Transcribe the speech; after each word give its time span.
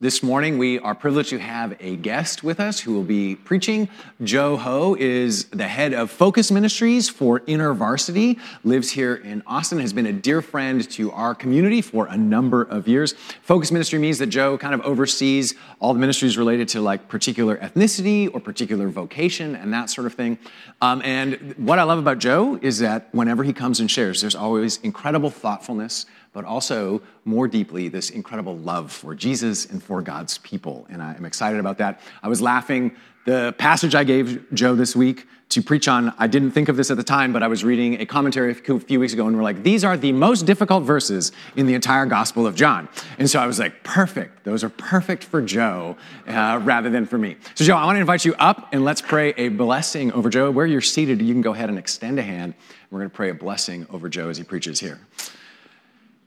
This 0.00 0.22
morning, 0.22 0.58
we 0.58 0.78
are 0.78 0.94
privileged 0.94 1.30
to 1.30 1.40
have 1.40 1.76
a 1.80 1.96
guest 1.96 2.44
with 2.44 2.60
us 2.60 2.78
who 2.78 2.92
will 2.92 3.02
be 3.02 3.34
preaching. 3.34 3.88
Joe 4.22 4.56
Ho 4.56 4.94
is 4.94 5.46
the 5.46 5.66
head 5.66 5.92
of 5.92 6.08
Focus 6.12 6.52
Ministries 6.52 7.08
for 7.08 7.40
InterVarsity, 7.40 8.38
lives 8.62 8.92
here 8.92 9.16
in 9.16 9.42
Austin, 9.44 9.80
has 9.80 9.92
been 9.92 10.06
a 10.06 10.12
dear 10.12 10.40
friend 10.40 10.88
to 10.90 11.10
our 11.10 11.34
community 11.34 11.82
for 11.82 12.06
a 12.06 12.16
number 12.16 12.62
of 12.62 12.86
years. 12.86 13.14
Focus 13.42 13.72
Ministry 13.72 13.98
means 13.98 14.18
that 14.18 14.28
Joe 14.28 14.56
kind 14.56 14.72
of 14.72 14.82
oversees 14.82 15.56
all 15.80 15.94
the 15.94 15.98
ministries 15.98 16.38
related 16.38 16.68
to 16.68 16.80
like 16.80 17.08
particular 17.08 17.56
ethnicity 17.56 18.32
or 18.32 18.38
particular 18.38 18.86
vocation 18.90 19.56
and 19.56 19.74
that 19.74 19.90
sort 19.90 20.06
of 20.06 20.14
thing. 20.14 20.38
Um, 20.80 21.02
and 21.04 21.54
what 21.56 21.80
I 21.80 21.82
love 21.82 21.98
about 21.98 22.20
Joe 22.20 22.56
is 22.62 22.78
that 22.78 23.08
whenever 23.10 23.42
he 23.42 23.52
comes 23.52 23.80
and 23.80 23.90
shares, 23.90 24.20
there's 24.20 24.36
always 24.36 24.76
incredible 24.84 25.28
thoughtfulness 25.28 26.06
but 26.32 26.44
also 26.44 27.02
more 27.24 27.48
deeply 27.48 27.88
this 27.88 28.10
incredible 28.10 28.56
love 28.56 28.92
for 28.92 29.14
Jesus 29.14 29.66
and 29.66 29.82
for 29.82 30.02
God's 30.02 30.38
people. 30.38 30.86
And 30.90 31.02
I'm 31.02 31.24
excited 31.24 31.60
about 31.60 31.78
that. 31.78 32.00
I 32.22 32.28
was 32.28 32.40
laughing. 32.40 32.94
The 33.24 33.54
passage 33.58 33.94
I 33.94 34.04
gave 34.04 34.46
Joe 34.54 34.74
this 34.74 34.96
week 34.96 35.26
to 35.50 35.62
preach 35.62 35.88
on, 35.88 36.14
I 36.18 36.26
didn't 36.26 36.50
think 36.50 36.68
of 36.68 36.76
this 36.76 36.90
at 36.90 36.96
the 36.96 37.02
time, 37.02 37.32
but 37.32 37.42
I 37.42 37.48
was 37.48 37.64
reading 37.64 38.00
a 38.00 38.06
commentary 38.06 38.52
a 38.52 38.54
few 38.54 39.00
weeks 39.00 39.12
ago 39.12 39.26
and 39.26 39.36
we're 39.36 39.42
like, 39.42 39.62
these 39.62 39.84
are 39.84 39.96
the 39.96 40.12
most 40.12 40.44
difficult 40.44 40.84
verses 40.84 41.32
in 41.56 41.66
the 41.66 41.74
entire 41.74 42.04
Gospel 42.06 42.46
of 42.46 42.54
John. 42.54 42.88
And 43.18 43.28
so 43.28 43.38
I 43.38 43.46
was 43.46 43.58
like, 43.58 43.82
perfect. 43.82 44.44
Those 44.44 44.62
are 44.62 44.68
perfect 44.68 45.24
for 45.24 45.40
Joe 45.40 45.96
uh, 46.26 46.60
rather 46.62 46.90
than 46.90 47.06
for 47.06 47.18
me. 47.18 47.36
So, 47.54 47.64
Joe, 47.64 47.76
I 47.76 47.84
want 47.86 47.96
to 47.96 48.00
invite 48.00 48.24
you 48.24 48.34
up 48.38 48.68
and 48.72 48.84
let's 48.84 49.00
pray 49.00 49.30
a 49.36 49.48
blessing 49.48 50.12
over 50.12 50.28
Joe. 50.28 50.50
Where 50.50 50.66
you're 50.66 50.80
seated, 50.80 51.20
you 51.22 51.32
can 51.32 51.42
go 51.42 51.54
ahead 51.54 51.70
and 51.70 51.78
extend 51.78 52.18
a 52.18 52.22
hand. 52.22 52.54
We're 52.90 53.00
going 53.00 53.10
to 53.10 53.16
pray 53.16 53.30
a 53.30 53.34
blessing 53.34 53.86
over 53.90 54.08
Joe 54.08 54.28
as 54.28 54.36
he 54.36 54.44
preaches 54.44 54.80
here. 54.80 55.00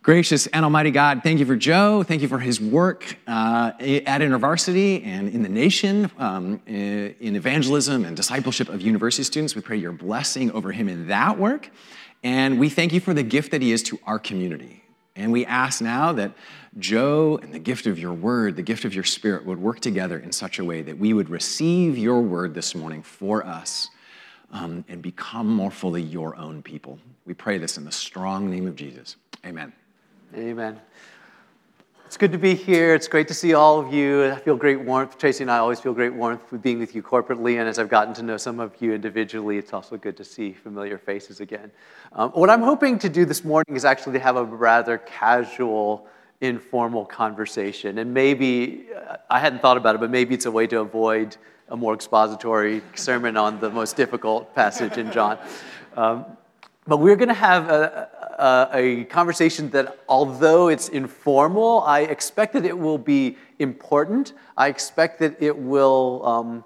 Gracious 0.03 0.47
and 0.47 0.65
Almighty 0.65 0.89
God, 0.89 1.21
thank 1.21 1.37
you 1.37 1.45
for 1.45 1.55
Joe. 1.55 2.01
Thank 2.01 2.23
you 2.23 2.27
for 2.27 2.39
his 2.39 2.59
work 2.59 3.17
uh, 3.27 3.73
at 3.79 4.21
InterVarsity 4.21 5.05
and 5.05 5.29
in 5.29 5.43
the 5.43 5.49
nation 5.49 6.09
um, 6.17 6.59
in 6.65 7.35
evangelism 7.35 8.03
and 8.03 8.17
discipleship 8.17 8.67
of 8.67 8.81
university 8.81 9.21
students. 9.21 9.53
We 9.53 9.61
pray 9.61 9.77
your 9.77 9.91
blessing 9.91 10.51
over 10.53 10.71
him 10.71 10.89
in 10.89 11.07
that 11.09 11.37
work. 11.37 11.69
And 12.23 12.59
we 12.59 12.67
thank 12.67 12.93
you 12.93 12.99
for 12.99 13.13
the 13.13 13.21
gift 13.21 13.51
that 13.51 13.61
he 13.61 13.71
is 13.71 13.83
to 13.83 13.99
our 14.07 14.17
community. 14.17 14.83
And 15.15 15.31
we 15.31 15.45
ask 15.45 15.81
now 15.81 16.13
that 16.13 16.33
Joe 16.79 17.37
and 17.43 17.53
the 17.53 17.59
gift 17.59 17.85
of 17.85 17.99
your 17.99 18.13
word, 18.13 18.55
the 18.55 18.63
gift 18.63 18.85
of 18.85 18.95
your 18.95 19.03
spirit, 19.03 19.45
would 19.45 19.61
work 19.61 19.81
together 19.81 20.17
in 20.17 20.31
such 20.31 20.57
a 20.57 20.65
way 20.65 20.81
that 20.81 20.97
we 20.97 21.13
would 21.13 21.29
receive 21.29 21.95
your 21.95 22.21
word 22.21 22.55
this 22.55 22.73
morning 22.73 23.03
for 23.03 23.45
us 23.45 23.89
um, 24.51 24.83
and 24.89 25.03
become 25.03 25.47
more 25.47 25.69
fully 25.69 26.01
your 26.01 26.35
own 26.37 26.63
people. 26.63 26.97
We 27.27 27.35
pray 27.35 27.59
this 27.59 27.77
in 27.77 27.85
the 27.85 27.91
strong 27.91 28.49
name 28.49 28.65
of 28.65 28.75
Jesus. 28.75 29.17
Amen. 29.45 29.73
Amen. 30.33 30.79
It's 32.05 32.15
good 32.15 32.31
to 32.31 32.37
be 32.37 32.55
here. 32.55 32.95
It's 32.95 33.09
great 33.09 33.27
to 33.27 33.33
see 33.33 33.53
all 33.53 33.79
of 33.79 33.93
you. 33.93 34.31
I 34.31 34.39
feel 34.39 34.55
great 34.55 34.79
warmth. 34.79 35.17
Tracy 35.17 35.43
and 35.43 35.51
I 35.51 35.57
always 35.57 35.81
feel 35.81 35.93
great 35.93 36.13
warmth 36.13 36.49
with 36.53 36.61
being 36.61 36.79
with 36.79 36.95
you 36.95 37.03
corporately. 37.03 37.59
And 37.59 37.67
as 37.67 37.77
I've 37.77 37.89
gotten 37.89 38.13
to 38.13 38.23
know 38.23 38.37
some 38.37 38.61
of 38.61 38.73
you 38.79 38.93
individually, 38.93 39.57
it's 39.57 39.73
also 39.73 39.97
good 39.97 40.15
to 40.15 40.23
see 40.23 40.53
familiar 40.53 40.97
faces 40.97 41.41
again. 41.41 41.69
Um, 42.13 42.31
what 42.31 42.49
I'm 42.49 42.61
hoping 42.61 42.97
to 42.99 43.09
do 43.09 43.25
this 43.25 43.43
morning 43.43 43.75
is 43.75 43.83
actually 43.83 44.13
to 44.13 44.19
have 44.19 44.37
a 44.37 44.45
rather 44.45 44.99
casual, 44.99 46.07
informal 46.39 47.05
conversation. 47.05 47.97
And 47.97 48.13
maybe, 48.13 48.87
I 49.29 49.37
hadn't 49.37 49.61
thought 49.61 49.75
about 49.75 49.95
it, 49.95 49.97
but 49.99 50.11
maybe 50.11 50.33
it's 50.33 50.45
a 50.45 50.51
way 50.51 50.65
to 50.67 50.79
avoid 50.79 51.35
a 51.67 51.75
more 51.75 51.93
expository 51.93 52.81
sermon 52.95 53.35
on 53.35 53.59
the 53.59 53.69
most 53.69 53.97
difficult 53.97 54.55
passage 54.55 54.97
in 54.97 55.11
John. 55.11 55.39
Um, 55.97 56.25
but 56.91 56.97
we're 56.97 57.15
going 57.15 57.29
to 57.29 57.33
have 57.33 57.69
a, 57.69 58.09
a, 58.37 58.77
a, 58.77 59.03
conversation 59.05 59.69
that, 59.69 59.97
although 60.09 60.67
it's 60.67 60.89
informal, 60.89 61.83
I 61.83 62.01
expect 62.01 62.51
that 62.51 62.65
it 62.65 62.77
will 62.77 62.97
be 62.97 63.37
important. 63.59 64.33
I 64.57 64.67
expect 64.67 65.19
that 65.19 65.41
it 65.41 65.57
will 65.57 66.21
um, 66.25 66.65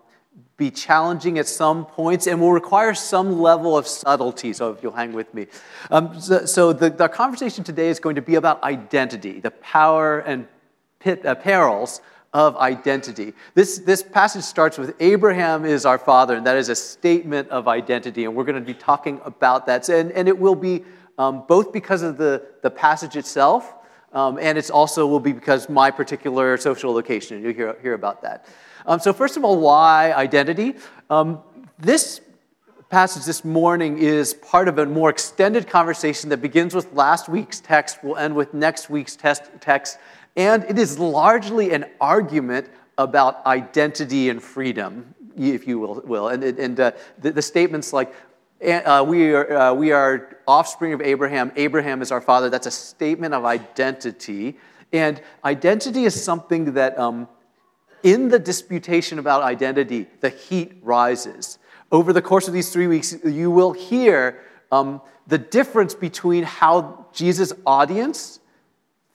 be 0.58 0.72
challenging 0.72 1.38
at 1.38 1.48
some 1.48 1.86
points 1.86 2.26
and 2.26 2.42
will 2.42 2.54
require 2.54 2.96
some 2.96 3.40
level 3.40 3.78
of 3.78 3.86
subtlety. 3.86 4.52
So, 4.54 4.72
if 4.72 4.82
you'll 4.82 4.94
hang 4.94 5.14
with 5.14 5.32
me. 5.32 5.46
Um, 5.92 6.20
so, 6.20 6.48
so 6.48 6.74
the, 6.74 6.90
the, 6.90 7.08
conversation 7.08 7.64
today 7.64 7.90
is 7.90 8.00
going 8.00 8.16
to 8.16 8.24
be 8.24 8.34
about 8.34 8.64
identity, 8.64 9.40
the 9.42 9.52
power 9.52 10.22
and 10.22 10.48
pit, 10.98 11.24
uh, 11.24 11.36
perils 11.36 12.02
of 12.36 12.58
identity. 12.58 13.32
This, 13.54 13.78
this 13.78 14.04
passage 14.04 14.44
starts 14.44 14.78
with 14.78 14.94
Abraham 15.00 15.64
is 15.64 15.86
our 15.86 15.98
father, 15.98 16.36
and 16.36 16.46
that 16.46 16.58
is 16.58 16.68
a 16.68 16.76
statement 16.76 17.48
of 17.48 17.70
identity, 17.70 18.26
and 18.26 18.36
we're 18.36 18.44
going 18.44 18.60
to 18.60 18.74
be 18.74 18.74
talking 18.74 19.22
about 19.24 19.66
that. 19.68 19.88
And, 19.88 20.12
and 20.12 20.28
it 20.28 20.38
will 20.38 20.54
be 20.54 20.84
um, 21.18 21.46
both 21.48 21.72
because 21.72 22.02
of 22.02 22.18
the, 22.18 22.46
the 22.62 22.70
passage 22.70 23.16
itself, 23.16 23.74
um, 24.12 24.38
and 24.38 24.58
it's 24.58 24.70
also 24.70 25.08
will 25.08 25.22
be 25.22 25.32
because 25.32 25.70
my 25.70 25.90
particular 25.90 26.58
social 26.58 26.92
location. 26.92 27.38
And 27.38 27.46
You'll 27.46 27.56
hear, 27.56 27.78
hear 27.82 27.94
about 27.94 28.22
that. 28.24 28.46
Um, 28.86 29.00
so, 29.00 29.14
first 29.14 29.38
of 29.38 29.46
all, 29.46 29.58
why 29.58 30.12
identity? 30.12 30.76
Um, 31.10 31.42
this 31.80 32.20
passage 32.90 33.24
this 33.24 33.46
morning 33.46 33.98
is 33.98 34.34
part 34.34 34.68
of 34.68 34.78
a 34.78 34.86
more 34.86 35.10
extended 35.10 35.70
conversation 35.70 36.30
that 36.32 36.42
begins 36.42 36.76
with 36.76 36.92
last 36.92 37.30
week's 37.30 37.62
text, 37.62 38.04
will 38.04 38.18
end 38.18 38.36
with 38.36 38.54
next 38.54 38.90
week's 38.90 39.16
test, 39.16 39.44
text, 39.62 40.00
and 40.36 40.64
it 40.66 40.78
is 40.78 41.00
largely 41.00 41.72
an 41.72 41.86
argument 42.02 42.70
about 42.98 43.46
identity 43.46 44.30
and 44.30 44.42
freedom, 44.42 45.14
if 45.38 45.68
you 45.68 45.80
will. 45.80 46.02
will. 46.06 46.30
And, 46.30 46.44
and 46.44 46.80
uh, 46.80 46.92
the, 47.20 47.32
the, 47.32 47.42
statements 47.42 47.94
like, 47.94 48.14
uh, 48.66 49.04
we, 49.08 49.34
are, 49.34 49.54
uh, 49.54 49.74
we 49.74 49.92
are 49.92 50.38
offspring 50.48 50.94
of 50.94 51.02
Abraham, 51.02 51.52
Abraham 51.56 52.02
is 52.02 52.12
our 52.12 52.22
father, 52.22 52.50
that's 52.50 52.68
a 52.68 52.72
statement 52.72 53.34
of 53.34 53.46
identity. 53.46 54.58
And 54.94 55.22
identity 55.44 56.06
is 56.06 56.22
something 56.22 56.74
that, 56.74 56.98
um, 56.98 57.28
in 58.04 58.30
the 58.30 58.40
disputation 58.40 59.20
about 59.20 59.42
identity, 59.42 60.08
the 60.20 60.30
heat 60.30 60.78
rises. 60.84 61.58
Over 61.92 62.14
the 62.14 62.22
course 62.22 62.48
of 62.48 62.54
these 62.54 62.72
three 62.72 62.88
weeks, 62.88 63.16
you 63.24 63.50
will 63.50 63.72
hear 63.72 64.42
um, 64.72 65.02
the 65.28 65.38
difference 65.38 65.96
between 65.96 66.44
how 66.44 67.08
Jesus' 67.14 67.54
audience 67.66 68.40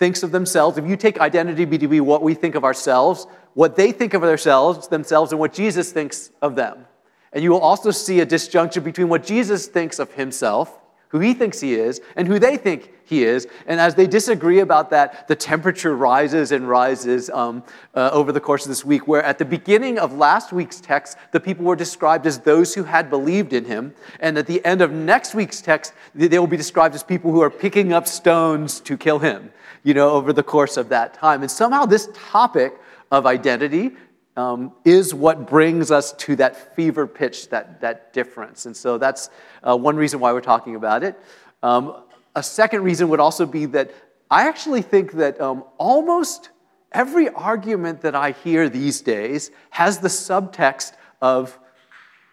thinks 0.01 0.23
of 0.23 0.33
themselves, 0.33 0.79
if 0.79 0.87
you 0.87 0.97
take 0.97 1.21
identity 1.21 1.67
to 1.67 1.87
be 1.87 2.01
what 2.01 2.23
we 2.23 2.33
think 2.33 2.55
of 2.55 2.65
ourselves, 2.65 3.27
what 3.53 3.77
they 3.77 3.93
think 3.93 4.15
of 4.15 4.23
themselves, 4.23 4.89
themselves, 4.89 5.31
and 5.31 5.39
what 5.39 5.53
Jesus 5.53 5.93
thinks 5.93 6.31
of 6.41 6.57
them. 6.57 6.87
And 7.35 7.45
you 7.45 7.51
will 7.51 7.61
also 7.61 7.91
see 7.91 8.21
a 8.21 8.27
disjunction 8.27 8.83
between 8.83 9.11
what 9.11 9.25
Jesus 9.25 9.67
thinks 9.67 9.99
of 9.99 10.11
himself, 10.15 10.81
who 11.09 11.21
he 11.21 11.35
thinks 11.35 11.61
he 11.61 11.75
is, 11.75 12.01
and 12.17 12.27
who 12.27 12.39
they 12.39 12.57
think 12.57 12.91
he 13.05 13.25
is. 13.25 13.47
And 13.67 13.79
as 13.79 13.95
they 13.95 14.07
disagree 14.07 14.61
about 14.61 14.89
that, 14.89 15.29
the 15.29 15.37
temperature 15.37 15.95
rises 15.95 16.51
and 16.51 16.67
rises 16.67 17.29
um, 17.29 17.63
uh, 17.95 18.09
over 18.11 18.33
the 18.33 18.41
course 18.41 18.65
of 18.65 18.71
this 18.71 18.85
week. 18.87 19.07
Where 19.07 19.23
at 19.23 19.37
the 19.37 19.45
beginning 19.45 19.99
of 19.99 20.15
last 20.15 20.51
week's 20.51 20.81
text, 20.81 21.19
the 21.33 21.41
people 21.41 21.67
were 21.67 21.77
described 21.77 22.27
as 22.27 22.39
those 22.39 22.75
who 22.75 22.85
had 22.85 23.11
believed 23.11 23.53
in 23.53 23.67
him. 23.67 23.93
And 24.19 24.39
at 24.39 24.47
the 24.47 24.65
end 24.65 24.81
of 24.81 24.93
next 24.93 25.35
week's 25.35 25.61
text, 25.61 25.93
they 26.15 26.39
will 26.39 26.47
be 26.47 26.57
described 26.57 26.95
as 26.95 27.03
people 27.03 27.33
who 27.33 27.43
are 27.43 27.51
picking 27.51 27.93
up 27.93 28.09
stones 28.09 28.81
to 28.81 28.97
kill 28.97 29.19
him 29.19 29.53
you 29.83 29.95
know, 29.95 30.11
over 30.11 30.33
the 30.33 30.43
course 30.43 30.77
of 30.77 30.89
that 30.91 31.15
time. 31.15 31.43
And 31.43 31.51
somehow 31.51 31.87
this 31.87 32.09
topic 32.15 32.75
of 33.11 33.27
identity 33.27 33.93
um, 34.37 34.73
is 34.85 35.13
what 35.13 35.47
brings 35.47 35.91
us 35.91 36.13
to 36.13 36.37
that 36.37 36.75
fever 36.75 37.07
pitch, 37.07 37.49
that, 37.51 37.81
that 37.81 38.13
difference. 38.13 38.67
And 38.67 38.77
so 38.77 38.99
that's 38.99 39.31
uh, 39.63 39.77
one 39.77 39.97
reason 39.97 40.21
why 40.21 40.33
we're 40.33 40.41
talking 40.41 40.77
about 40.77 41.03
it. 41.03 41.19
Um, 41.63 42.03
a 42.35 42.43
second 42.43 42.83
reason 42.83 43.09
would 43.09 43.21
also 43.21 43.45
be 43.45 43.67
that 43.67 43.91
I 44.31 44.47
actually 44.49 44.83
think 44.83 45.13
that 45.13 45.41
um, 45.41 45.65
almost 45.79 46.51
every 46.93 47.29
argument 47.29 48.03
that 48.03 48.15
I 48.15 48.31
hear 48.31 48.69
these 48.69 49.01
days 49.01 49.51
has 49.71 49.99
the 49.99 50.09
subtext 50.09 50.93
of 51.21 51.59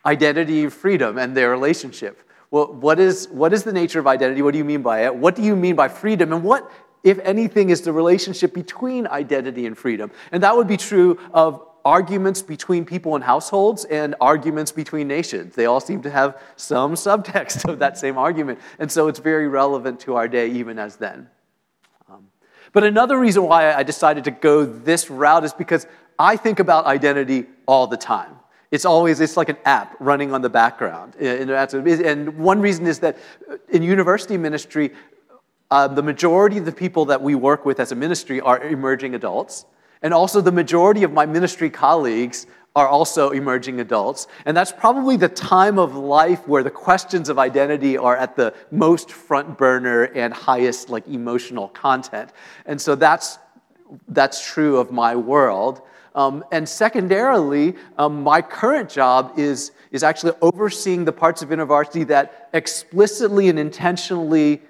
identity 0.06 0.64
and 0.64 0.74
freedom 0.74 1.18
and 1.18 1.36
their 1.36 1.50
relationship. 1.50 2.24
Well, 2.52 2.72
what 2.74 3.00
is, 3.00 3.28
what 3.30 3.52
is 3.52 3.64
the 3.64 3.74
nature 3.74 4.00
of 4.00 4.08
identity? 4.08 4.42
What 4.42 4.52
do 4.52 4.58
you 4.58 4.64
mean 4.64 4.82
by 4.82 5.06
it? 5.06 5.16
What 5.16 5.36
do 5.36 5.42
you 5.42 5.56
mean 5.56 5.76
by 5.76 5.90
freedom? 5.90 6.32
And 6.32 6.44
what 6.44 6.72
if 7.08 7.20
anything, 7.20 7.70
is 7.70 7.82
the 7.82 7.94
relationship 7.94 8.54
between 8.54 9.08
identity 9.08 9.66
and 9.66 9.78
freedom. 9.78 10.12
And 10.32 10.44
that 10.44 10.56
would 10.56 10.68
be 10.68 10.76
true 10.78 11.18
of 11.34 11.66
arguments 11.86 12.42
between 12.42 12.84
people 12.84 13.16
and 13.16 13.24
households 13.24 13.86
and 13.86 14.14
arguments 14.20 14.74
between 14.74 15.08
nations. 15.08 15.56
They 15.56 15.68
all 15.68 15.80
seem 15.80 16.02
to 16.02 16.10
have 16.10 16.38
some 16.58 16.94
subtext 17.08 17.68
of 17.70 17.80
that 17.80 17.98
same 17.98 18.18
argument. 18.18 18.60
And 18.78 18.92
so 18.92 19.08
it's 19.08 19.20
very 19.20 19.48
relevant 19.48 20.02
to 20.02 20.16
our 20.16 20.28
day, 20.28 20.50
even 20.50 20.78
as 20.78 20.98
then. 20.98 21.30
Um, 22.10 22.28
but 22.74 22.84
another 22.84 23.18
reason 23.18 23.44
why 23.44 23.74
I 23.74 23.84
decided 23.84 24.26
to 24.26 24.32
go 24.32 24.66
this 24.66 25.10
route 25.10 25.46
is 25.46 25.54
because 25.54 25.88
I 26.20 26.36
think 26.36 26.60
about 26.60 26.86
identity 26.86 27.46
all 27.68 27.88
the 27.88 27.96
time. 27.98 28.34
It's 28.70 28.84
always, 28.84 29.22
it's 29.22 29.38
like 29.38 29.48
an 29.48 29.58
app 29.64 29.96
running 30.02 30.34
on 30.34 30.42
the 30.42 30.50
background. 30.50 31.16
And 31.16 32.38
one 32.38 32.60
reason 32.60 32.86
is 32.86 33.00
that 33.00 33.18
in 33.70 33.82
university 33.82 34.36
ministry, 34.36 34.92
uh, 35.70 35.88
the 35.88 36.04
majority 36.04 36.58
of 36.58 36.66
the 36.66 36.72
people 36.72 37.06
that 37.06 37.22
we 37.22 37.36
work 37.36 37.66
with 37.66 37.80
as 37.80 37.92
a 37.92 37.96
ministry 37.96 38.40
are 38.42 38.62
emerging 38.62 39.16
adults. 39.16 39.66
And 40.02 40.14
also, 40.14 40.42
the 40.42 40.52
majority 40.52 41.04
of 41.04 41.12
my 41.12 41.26
ministry 41.26 41.70
colleagues 41.70 42.48
are 42.76 42.88
also 42.88 43.32
emerging 43.32 43.80
adults. 43.80 44.28
And 44.46 44.56
that's 44.56 44.72
probably 44.72 45.18
the 45.18 45.30
time 45.30 45.80
of 45.80 45.96
life 45.96 46.48
where 46.48 46.62
the 46.62 46.70
questions 46.70 47.28
of 47.28 47.40
identity 47.40 47.98
are 47.98 48.16
at 48.16 48.36
the 48.36 48.54
most 48.70 49.12
front 49.12 49.58
burner 49.58 50.04
and 50.04 50.32
highest 50.32 50.90
like 50.90 51.08
emotional 51.08 51.70
content. 51.70 52.32
And 52.68 52.80
so 52.80 52.94
that's 52.94 53.40
that's 54.10 54.46
true 54.46 54.78
of 54.78 54.92
my 54.92 55.16
world. 55.16 55.82
Um, 56.14 56.44
and 56.52 56.68
secondarily, 56.68 57.76
um, 57.98 58.24
my 58.24 58.42
current 58.42 58.90
job 58.90 59.34
is, 59.38 59.72
is 59.92 60.04
actually 60.04 60.34
overseeing 60.42 61.06
the 61.06 61.12
parts 61.12 61.42
of 61.44 61.50
InterVarsity 61.50 62.08
that 62.08 62.50
explicitly 62.54 63.50
and 63.50 63.60
intentionally 63.60 64.62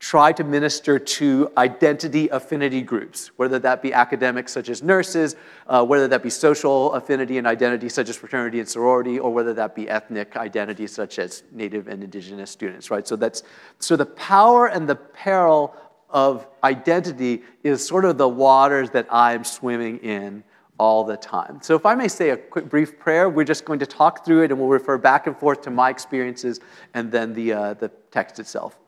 try 0.00 0.32
to 0.32 0.42
minister 0.42 0.98
to 0.98 1.52
identity 1.58 2.26
affinity 2.30 2.80
groups, 2.80 3.30
whether 3.36 3.58
that 3.58 3.82
be 3.82 3.92
academics 3.92 4.50
such 4.50 4.70
as 4.70 4.82
nurses, 4.82 5.36
uh, 5.66 5.84
whether 5.84 6.08
that 6.08 6.22
be 6.22 6.30
social 6.30 6.94
affinity 6.94 7.36
and 7.36 7.46
identity 7.46 7.86
such 7.88 8.08
as 8.08 8.16
fraternity 8.16 8.58
and 8.60 8.68
sorority, 8.68 9.18
or 9.18 9.30
whether 9.30 9.52
that 9.52 9.74
be 9.74 9.88
ethnic 9.90 10.38
identity 10.38 10.86
such 10.86 11.18
as 11.18 11.42
native 11.52 11.86
and 11.86 12.02
indigenous 12.02 12.50
students, 12.50 12.90
right? 12.90 13.06
So 13.06 13.14
that's 13.14 13.42
so 13.78 13.94
the 13.94 14.06
power 14.06 14.68
and 14.68 14.88
the 14.88 14.96
peril 14.96 15.76
of 16.08 16.46
identity 16.64 17.42
is 17.62 17.86
sort 17.86 18.06
of 18.06 18.16
the 18.16 18.28
waters 18.28 18.90
that 18.90 19.06
I'm 19.10 19.44
swimming 19.44 19.98
in 19.98 20.42
all 20.78 21.04
the 21.04 21.18
time. 21.18 21.58
So 21.60 21.74
if 21.74 21.84
I 21.84 21.94
may 21.94 22.08
say 22.08 22.30
a 22.30 22.38
quick 22.38 22.70
brief 22.70 22.98
prayer, 22.98 23.28
we're 23.28 23.44
just 23.44 23.66
going 23.66 23.80
to 23.80 23.86
talk 23.86 24.24
through 24.24 24.44
it 24.44 24.50
and 24.50 24.58
we'll 24.58 24.70
refer 24.70 24.96
back 24.96 25.26
and 25.26 25.36
forth 25.36 25.60
to 25.62 25.70
my 25.70 25.90
experiences 25.90 26.58
and 26.94 27.12
then 27.12 27.34
the, 27.34 27.52
uh, 27.52 27.74
the 27.74 27.90
text 28.10 28.38
itself. 28.38 28.78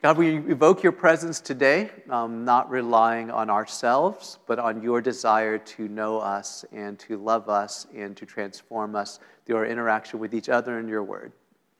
God, 0.00 0.16
we 0.16 0.36
evoke 0.36 0.84
your 0.84 0.92
presence 0.92 1.40
today, 1.40 1.90
um, 2.08 2.44
not 2.44 2.70
relying 2.70 3.32
on 3.32 3.50
ourselves, 3.50 4.38
but 4.46 4.60
on 4.60 4.80
your 4.80 5.00
desire 5.00 5.58
to 5.58 5.88
know 5.88 6.20
us 6.20 6.64
and 6.70 6.96
to 7.00 7.16
love 7.16 7.48
us 7.48 7.88
and 7.92 8.16
to 8.16 8.24
transform 8.24 8.94
us 8.94 9.18
through 9.44 9.56
our 9.56 9.66
interaction 9.66 10.20
with 10.20 10.34
each 10.34 10.48
other 10.48 10.78
and 10.78 10.88
your 10.88 11.02
word. 11.02 11.32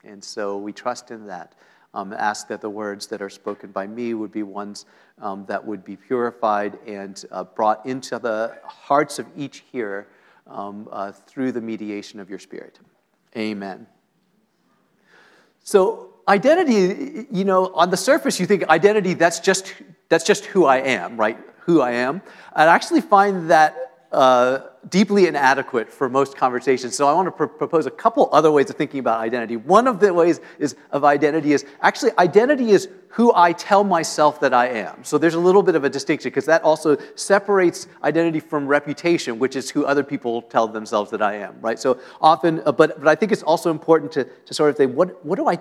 And 0.02 0.22
so 0.22 0.58
we 0.58 0.72
trust 0.72 1.12
in 1.12 1.28
that. 1.28 1.54
Um, 1.94 2.12
ask 2.12 2.48
that 2.48 2.60
the 2.60 2.68
words 2.68 3.06
that 3.06 3.22
are 3.22 3.30
spoken 3.30 3.70
by 3.70 3.86
me 3.86 4.14
would 4.14 4.32
be 4.32 4.42
ones 4.42 4.84
um, 5.20 5.44
that 5.46 5.64
would 5.64 5.84
be 5.84 5.94
purified 5.94 6.76
and 6.88 7.24
uh, 7.30 7.44
brought 7.44 7.86
into 7.86 8.18
the 8.18 8.58
hearts 8.64 9.20
of 9.20 9.28
each 9.36 9.62
hearer 9.70 10.08
um, 10.48 10.88
uh, 10.90 11.12
through 11.12 11.52
the 11.52 11.60
mediation 11.60 12.18
of 12.18 12.28
your 12.28 12.40
Spirit. 12.40 12.80
Amen. 13.36 13.86
So, 15.62 16.07
identity, 16.28 17.26
you 17.30 17.44
know, 17.44 17.72
on 17.74 17.90
the 17.90 17.96
surface, 17.96 18.38
you 18.38 18.46
think 18.46 18.68
identity, 18.68 19.14
that's 19.14 19.40
just, 19.40 19.74
that's 20.08 20.24
just 20.24 20.44
who 20.44 20.66
I 20.66 20.78
am, 20.78 21.16
right? 21.16 21.38
Who 21.60 21.80
I 21.80 21.92
am. 21.92 22.22
I 22.54 22.66
actually 22.66 23.00
find 23.00 23.50
that 23.50 23.88
uh, 24.12 24.60
deeply 24.88 25.26
inadequate 25.26 25.92
for 25.92 26.08
most 26.08 26.36
conversations. 26.36 26.96
So 26.96 27.06
I 27.06 27.12
want 27.12 27.26
to 27.26 27.32
pr- 27.32 27.44
propose 27.44 27.84
a 27.86 27.90
couple 27.90 28.28
other 28.32 28.50
ways 28.50 28.70
of 28.70 28.76
thinking 28.76 29.00
about 29.00 29.20
identity. 29.20 29.56
One 29.56 29.86
of 29.86 30.00
the 30.00 30.14
ways 30.14 30.40
is, 30.58 30.76
of 30.92 31.04
identity 31.04 31.52
is 31.52 31.66
actually 31.82 32.12
identity 32.16 32.70
is 32.70 32.88
who 33.08 33.34
I 33.34 33.52
tell 33.52 33.84
myself 33.84 34.40
that 34.40 34.54
I 34.54 34.68
am. 34.68 35.04
So 35.04 35.18
there's 35.18 35.34
a 35.34 35.40
little 35.40 35.62
bit 35.62 35.74
of 35.74 35.84
a 35.84 35.90
distinction 35.90 36.30
because 36.30 36.46
that 36.46 36.62
also 36.62 36.96
separates 37.16 37.86
identity 38.02 38.40
from 38.40 38.66
reputation, 38.66 39.38
which 39.38 39.56
is 39.56 39.68
who 39.70 39.84
other 39.84 40.04
people 40.04 40.42
tell 40.42 40.68
themselves 40.68 41.10
that 41.10 41.20
I 41.20 41.34
am, 41.34 41.60
right? 41.60 41.78
So 41.78 42.00
often, 42.20 42.62
uh, 42.64 42.72
but, 42.72 42.98
but 42.98 43.08
I 43.08 43.14
think 43.14 43.32
it's 43.32 43.42
also 43.42 43.70
important 43.70 44.12
to, 44.12 44.24
to 44.24 44.54
sort 44.54 44.70
of 44.70 44.76
say, 44.76 44.86
what, 44.86 45.22
what 45.24 45.36
do 45.36 45.48
I 45.48 45.58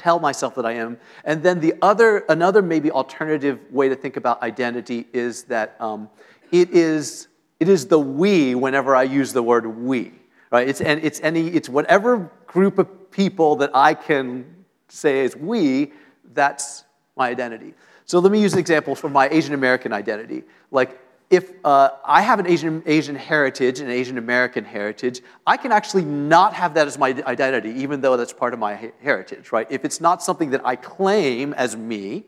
tell 0.00 0.18
myself 0.18 0.54
that 0.54 0.64
I 0.64 0.72
am. 0.72 0.96
And 1.24 1.42
then 1.42 1.60
the 1.60 1.74
other, 1.82 2.24
another 2.30 2.62
maybe 2.62 2.90
alternative 2.90 3.60
way 3.70 3.90
to 3.90 3.94
think 3.94 4.16
about 4.16 4.40
identity 4.42 5.06
is 5.12 5.44
that 5.44 5.76
um, 5.78 6.08
it 6.50 6.70
is 6.70 7.28
it 7.60 7.68
is 7.68 7.86
the 7.86 7.98
we 7.98 8.54
whenever 8.54 8.96
I 8.96 9.02
use 9.02 9.34
the 9.34 9.42
word 9.42 9.66
we. 9.66 10.12
Right? 10.50 10.66
It's, 10.66 10.80
and 10.80 11.04
it's 11.04 11.20
any 11.20 11.48
it's 11.48 11.68
whatever 11.68 12.30
group 12.46 12.78
of 12.78 13.10
people 13.10 13.56
that 13.56 13.70
I 13.74 13.92
can 13.92 14.64
say 14.88 15.20
is 15.20 15.36
we. 15.36 15.92
That's 16.32 16.84
my 17.16 17.28
identity. 17.28 17.74
So 18.06 18.18
let 18.18 18.32
me 18.32 18.40
use 18.40 18.54
an 18.54 18.58
example 18.58 18.94
for 18.94 19.10
my 19.10 19.28
Asian 19.28 19.52
American 19.52 19.92
identity. 19.92 20.44
Like 20.70 20.98
if 21.30 21.52
uh, 21.64 21.90
I 22.04 22.22
have 22.22 22.40
an 22.40 22.46
Asian, 22.48 22.82
Asian 22.86 23.14
heritage, 23.14 23.78
an 23.78 23.88
Asian 23.88 24.18
American 24.18 24.64
heritage, 24.64 25.22
I 25.46 25.56
can 25.56 25.70
actually 25.70 26.04
not 26.04 26.54
have 26.54 26.74
that 26.74 26.88
as 26.88 26.98
my 26.98 27.10
identity, 27.24 27.70
even 27.70 28.00
though 28.00 28.16
that's 28.16 28.32
part 28.32 28.52
of 28.52 28.58
my 28.58 28.90
heritage, 29.00 29.52
right? 29.52 29.68
If 29.70 29.84
it's 29.84 30.00
not 30.00 30.24
something 30.24 30.50
that 30.50 30.66
I 30.66 30.74
claim 30.74 31.52
as 31.54 31.76
me, 31.76 32.24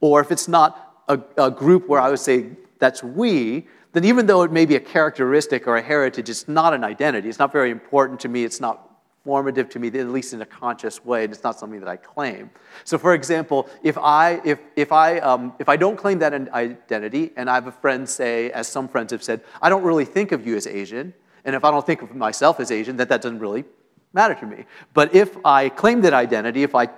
or 0.00 0.20
if 0.20 0.32
it's 0.32 0.48
not 0.48 1.04
a, 1.08 1.20
a 1.38 1.50
group 1.52 1.88
where 1.88 2.00
I 2.00 2.10
would 2.10 2.18
say 2.18 2.50
that's 2.80 3.00
we, 3.02 3.68
then 3.92 4.04
even 4.04 4.26
though 4.26 4.42
it 4.42 4.50
may 4.50 4.66
be 4.66 4.74
a 4.74 4.80
characteristic 4.80 5.68
or 5.68 5.76
a 5.76 5.82
heritage, 5.82 6.28
it's 6.28 6.48
not 6.48 6.74
an 6.74 6.82
identity. 6.82 7.28
It's 7.28 7.38
not 7.38 7.52
very 7.52 7.70
important 7.70 8.18
to 8.20 8.28
me. 8.28 8.44
It's 8.44 8.60
not 8.60 8.85
formative 9.26 9.68
to 9.70 9.80
me, 9.80 9.88
at 9.88 10.08
least 10.08 10.32
in 10.32 10.40
a 10.40 10.46
conscious 10.46 11.04
way, 11.04 11.24
and 11.24 11.32
it's 11.32 11.42
not 11.42 11.58
something 11.58 11.80
that 11.80 11.88
I 11.88 11.96
claim. 11.96 12.48
So, 12.84 12.96
for 12.96 13.12
example, 13.12 13.68
if 13.82 13.98
I, 13.98 14.40
if, 14.44 14.60
if 14.76 14.92
I, 14.92 15.18
um, 15.18 15.52
if 15.58 15.68
I 15.68 15.76
don't 15.76 15.96
claim 15.96 16.20
that 16.20 16.32
identity, 16.32 17.32
and 17.36 17.50
I 17.50 17.54
have 17.54 17.66
a 17.66 17.72
friend 17.72 18.08
say, 18.08 18.52
as 18.52 18.68
some 18.68 18.86
friends 18.86 19.10
have 19.10 19.24
said, 19.24 19.40
I 19.60 19.68
don't 19.68 19.82
really 19.82 20.04
think 20.04 20.30
of 20.30 20.46
you 20.46 20.54
as 20.56 20.68
Asian, 20.68 21.12
and 21.44 21.56
if 21.56 21.64
I 21.64 21.72
don't 21.72 21.84
think 21.84 22.02
of 22.02 22.14
myself 22.14 22.60
as 22.60 22.70
Asian, 22.70 22.96
that 22.98 23.08
that 23.08 23.20
doesn't 23.20 23.40
really 23.40 23.64
matter 24.12 24.34
to 24.34 24.46
me. 24.46 24.64
But 24.94 25.12
if 25.12 25.36
I 25.44 25.70
claim 25.70 26.02
that 26.02 26.14
identity, 26.14 26.62
if 26.62 26.76
I 26.76 26.88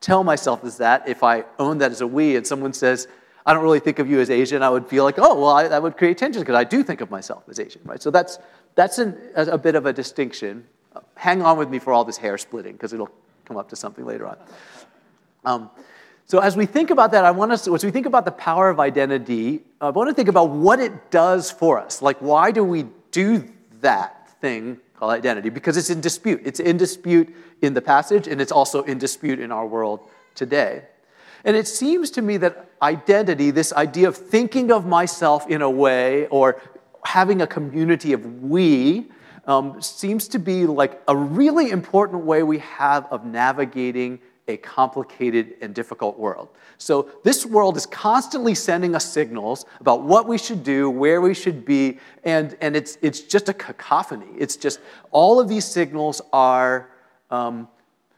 tell 0.00 0.22
myself 0.22 0.64
as 0.64 0.76
that, 0.76 1.08
if 1.08 1.22
I 1.22 1.44
own 1.58 1.78
that 1.78 1.90
as 1.90 2.02
a 2.02 2.06
we, 2.06 2.36
and 2.36 2.46
someone 2.46 2.74
says, 2.74 3.08
I 3.46 3.54
don't 3.54 3.62
really 3.62 3.80
think 3.80 3.98
of 3.98 4.10
you 4.10 4.20
as 4.20 4.28
Asian, 4.28 4.62
I 4.62 4.68
would 4.68 4.86
feel 4.86 5.04
like, 5.04 5.18
oh, 5.18 5.34
well, 5.40 5.50
I, 5.50 5.68
that 5.68 5.82
would 5.82 5.96
create 5.96 6.18
tension 6.18 6.42
because 6.42 6.54
I 6.54 6.64
do 6.64 6.82
think 6.82 7.00
of 7.00 7.10
myself 7.10 7.44
as 7.48 7.58
Asian, 7.58 7.80
right? 7.86 8.02
So 8.02 8.10
that's, 8.10 8.38
that's 8.74 8.98
an, 8.98 9.16
a, 9.34 9.42
a 9.46 9.58
bit 9.58 9.74
of 9.74 9.86
a 9.86 9.92
distinction 9.92 10.66
hang 11.14 11.42
on 11.42 11.58
with 11.58 11.68
me 11.68 11.78
for 11.78 11.92
all 11.92 12.04
this 12.04 12.16
hair 12.16 12.38
splitting 12.38 12.72
because 12.72 12.92
it'll 12.92 13.10
come 13.44 13.56
up 13.56 13.68
to 13.70 13.76
something 13.76 14.04
later 14.04 14.26
on. 14.26 14.36
Um, 15.44 15.70
so 16.26 16.40
as 16.40 16.56
we 16.56 16.66
think 16.66 16.90
about 16.90 17.12
that, 17.12 17.24
I 17.24 17.30
want 17.30 17.52
us 17.52 17.64
to, 17.64 17.74
as 17.74 17.82
we 17.82 17.90
think 17.90 18.04
about 18.04 18.26
the 18.26 18.32
power 18.32 18.68
of 18.68 18.80
identity, 18.80 19.62
I 19.80 19.88
want 19.90 20.10
to 20.10 20.14
think 20.14 20.28
about 20.28 20.50
what 20.50 20.78
it 20.78 21.10
does 21.10 21.50
for 21.50 21.78
us. 21.78 22.02
Like, 22.02 22.18
why 22.18 22.50
do 22.50 22.62
we 22.62 22.84
do 23.10 23.48
that 23.80 24.28
thing 24.40 24.78
called 24.94 25.12
identity? 25.12 25.48
Because 25.48 25.78
it's 25.78 25.88
in 25.88 26.02
dispute. 26.02 26.42
It's 26.44 26.60
in 26.60 26.76
dispute 26.76 27.34
in 27.62 27.72
the 27.72 27.80
passage, 27.80 28.28
and 28.28 28.42
it's 28.42 28.52
also 28.52 28.82
in 28.82 28.98
dispute 28.98 29.40
in 29.40 29.50
our 29.50 29.66
world 29.66 30.00
today. 30.34 30.84
And 31.44 31.56
it 31.56 31.66
seems 31.66 32.10
to 32.10 32.20
me 32.20 32.36
that 32.38 32.68
identity, 32.82 33.50
this 33.50 33.72
idea 33.72 34.08
of 34.08 34.16
thinking 34.16 34.70
of 34.70 34.86
myself 34.86 35.48
in 35.48 35.62
a 35.62 35.70
way 35.70 36.26
or 36.26 36.60
having 37.04 37.40
a 37.40 37.46
community 37.46 38.12
of 38.12 38.42
we, 38.42 39.06
um, 39.48 39.80
seems 39.82 40.28
to 40.28 40.38
be 40.38 40.66
like 40.66 41.02
a 41.08 41.16
really 41.16 41.70
important 41.70 42.24
way 42.24 42.42
we 42.44 42.58
have 42.58 43.06
of 43.10 43.24
navigating 43.24 44.20
a 44.46 44.56
complicated 44.58 45.54
and 45.60 45.74
difficult 45.74 46.18
world. 46.18 46.48
So, 46.78 47.10
this 47.24 47.44
world 47.44 47.76
is 47.76 47.84
constantly 47.86 48.54
sending 48.54 48.94
us 48.94 49.10
signals 49.10 49.66
about 49.80 50.02
what 50.02 50.26
we 50.26 50.38
should 50.38 50.62
do, 50.62 50.88
where 50.88 51.20
we 51.20 51.34
should 51.34 51.64
be, 51.64 51.98
and, 52.24 52.56
and 52.60 52.76
it's, 52.76 52.96
it's 53.02 53.20
just 53.20 53.48
a 53.48 53.54
cacophony. 53.54 54.28
It's 54.38 54.56
just 54.56 54.80
all 55.10 55.40
of 55.40 55.48
these 55.48 55.64
signals 55.64 56.22
are 56.32 56.90
um, 57.30 57.68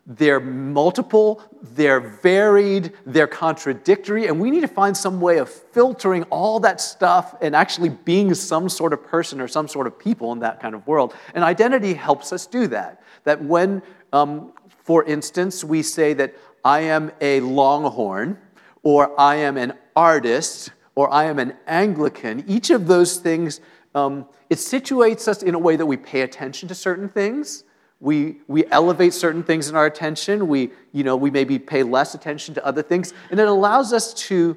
they're 0.07 0.41
multiple, 0.41 1.43
they're 1.63 2.01
varied, 2.01 2.93
they're 3.07 3.27
contradictory, 3.27 4.27
and 4.27 4.41
we 4.41 4.51
need 4.51 4.63
to 4.63 4.69
find 4.69 4.97
some 4.97 5.21
way 5.21 5.39
of 5.39 5.49
filtering 5.49 6.25
all 6.25 6.59
that 6.61 6.81
stuff 6.81 7.35
and 7.41 7.55
actually 7.55 7.91
being 7.91 8.35
some 8.35 8.69
sort 8.69 8.93
of 8.93 9.05
person 9.05 9.41
or 9.41 9.47
some 9.47 9.69
sort 9.69 9.87
of 9.87 9.99
people 9.99 10.33
in 10.33 10.41
that 10.41 10.61
kind 10.61 10.75
of 10.75 10.87
world. 10.87 11.15
And 11.35 11.45
identity 11.45 11.95
helps 11.95 12.33
us 12.33 12.47
do 12.47 12.67
that. 12.69 13.03
That 13.25 13.43
when, 13.45 13.83
um, 14.13 14.53
for 14.85 15.05
instance, 15.05 15.63
we 15.63 15.83
say 15.83 16.15
that 16.15 16.35
I 16.65 16.81
am 16.81 17.13
a 17.21 17.41
Longhorn, 17.41 18.39
or 18.83 19.19
I 19.21 19.37
am 19.37 19.57
an 19.57 19.75
artist, 19.95 20.73
or 20.95 21.13
I 21.13 21.25
am 21.25 21.39
an 21.39 21.55
Anglican, 21.67 22.45
each 22.49 22.71
of 22.71 22.87
those 22.87 23.19
things, 23.19 23.61
um, 23.95 24.27
it 24.49 24.59
situates 24.59 25.29
us 25.29 25.43
in 25.43 25.55
a 25.55 25.59
way 25.59 25.77
that 25.77 25.87
we 25.87 25.97
pay 25.97 26.23
attention 26.23 26.69
to 26.69 26.75
certain 26.75 27.09
things 27.09 27.65
we, 28.01 28.39
we 28.49 28.65
elevate 28.67 29.13
certain 29.13 29.43
things 29.43 29.69
in 29.69 29.77
our 29.77 29.85
attention. 29.85 30.49
We, 30.49 30.71
you 30.93 31.05
know, 31.05 31.17
we 31.17 31.31
maybe 31.31 31.59
pay 31.59 31.83
less 31.83 32.15
attention 32.15 32.55
to 32.55 32.65
other 32.65 32.83
things. 32.83 33.13
And 33.31 33.39
it 33.39 33.47
allows 33.47 33.93
us 33.93 34.15
to 34.15 34.57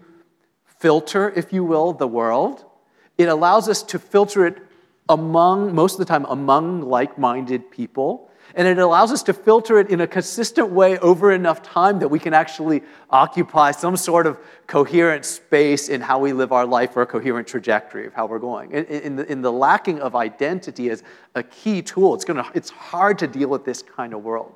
filter, 0.80 1.30
if 1.30 1.52
you 1.52 1.64
will, 1.64 1.92
the 1.92 2.08
world. 2.08 2.64
It 3.18 3.28
allows 3.28 3.68
us 3.68 3.84
to 3.84 4.00
filter 4.00 4.46
it 4.46 4.63
among, 5.10 5.76
most 5.76 5.94
of 5.94 6.00
the 6.00 6.06
time, 6.06 6.26
among 6.26 6.82
like 6.82 7.18
minded 7.18 7.70
people. 7.72 8.30
And 8.56 8.68
it 8.68 8.78
allows 8.78 9.12
us 9.12 9.24
to 9.24 9.34
filter 9.34 9.80
it 9.80 9.90
in 9.90 10.02
a 10.02 10.08
consistent 10.08 10.70
way 10.70 11.00
over 11.00 11.32
enough 11.32 11.64
time 11.64 12.00
that 12.00 12.08
we 12.10 12.20
can 12.20 12.34
actually 12.34 12.84
occupy 13.10 13.72
some 13.72 13.98
sort 13.98 14.28
of 14.28 14.38
coherent 14.68 15.26
space 15.26 15.90
in 15.90 16.02
how 16.02 16.20
we 16.20 16.34
live 16.34 16.52
our 16.52 16.66
life 16.66 16.96
or 16.96 17.02
a 17.02 17.06
coherent 17.06 17.48
trajectory 17.48 18.06
of 18.06 18.14
how 18.14 18.28
we're 18.28 18.40
going. 18.40 18.72
In, 18.72 18.86
in, 18.86 19.16
the, 19.16 19.32
in 19.32 19.42
the 19.42 19.52
lacking 19.52 20.00
of 20.02 20.16
identity 20.16 20.92
as 20.92 21.04
a 21.34 21.42
key 21.42 21.82
tool, 21.82 22.14
it's, 22.14 22.26
gonna, 22.26 22.48
it's 22.54 22.70
hard 22.70 23.18
to 23.20 23.28
deal 23.28 23.50
with 23.50 23.66
this 23.66 23.82
kind 23.82 24.14
of 24.14 24.24
world. 24.24 24.54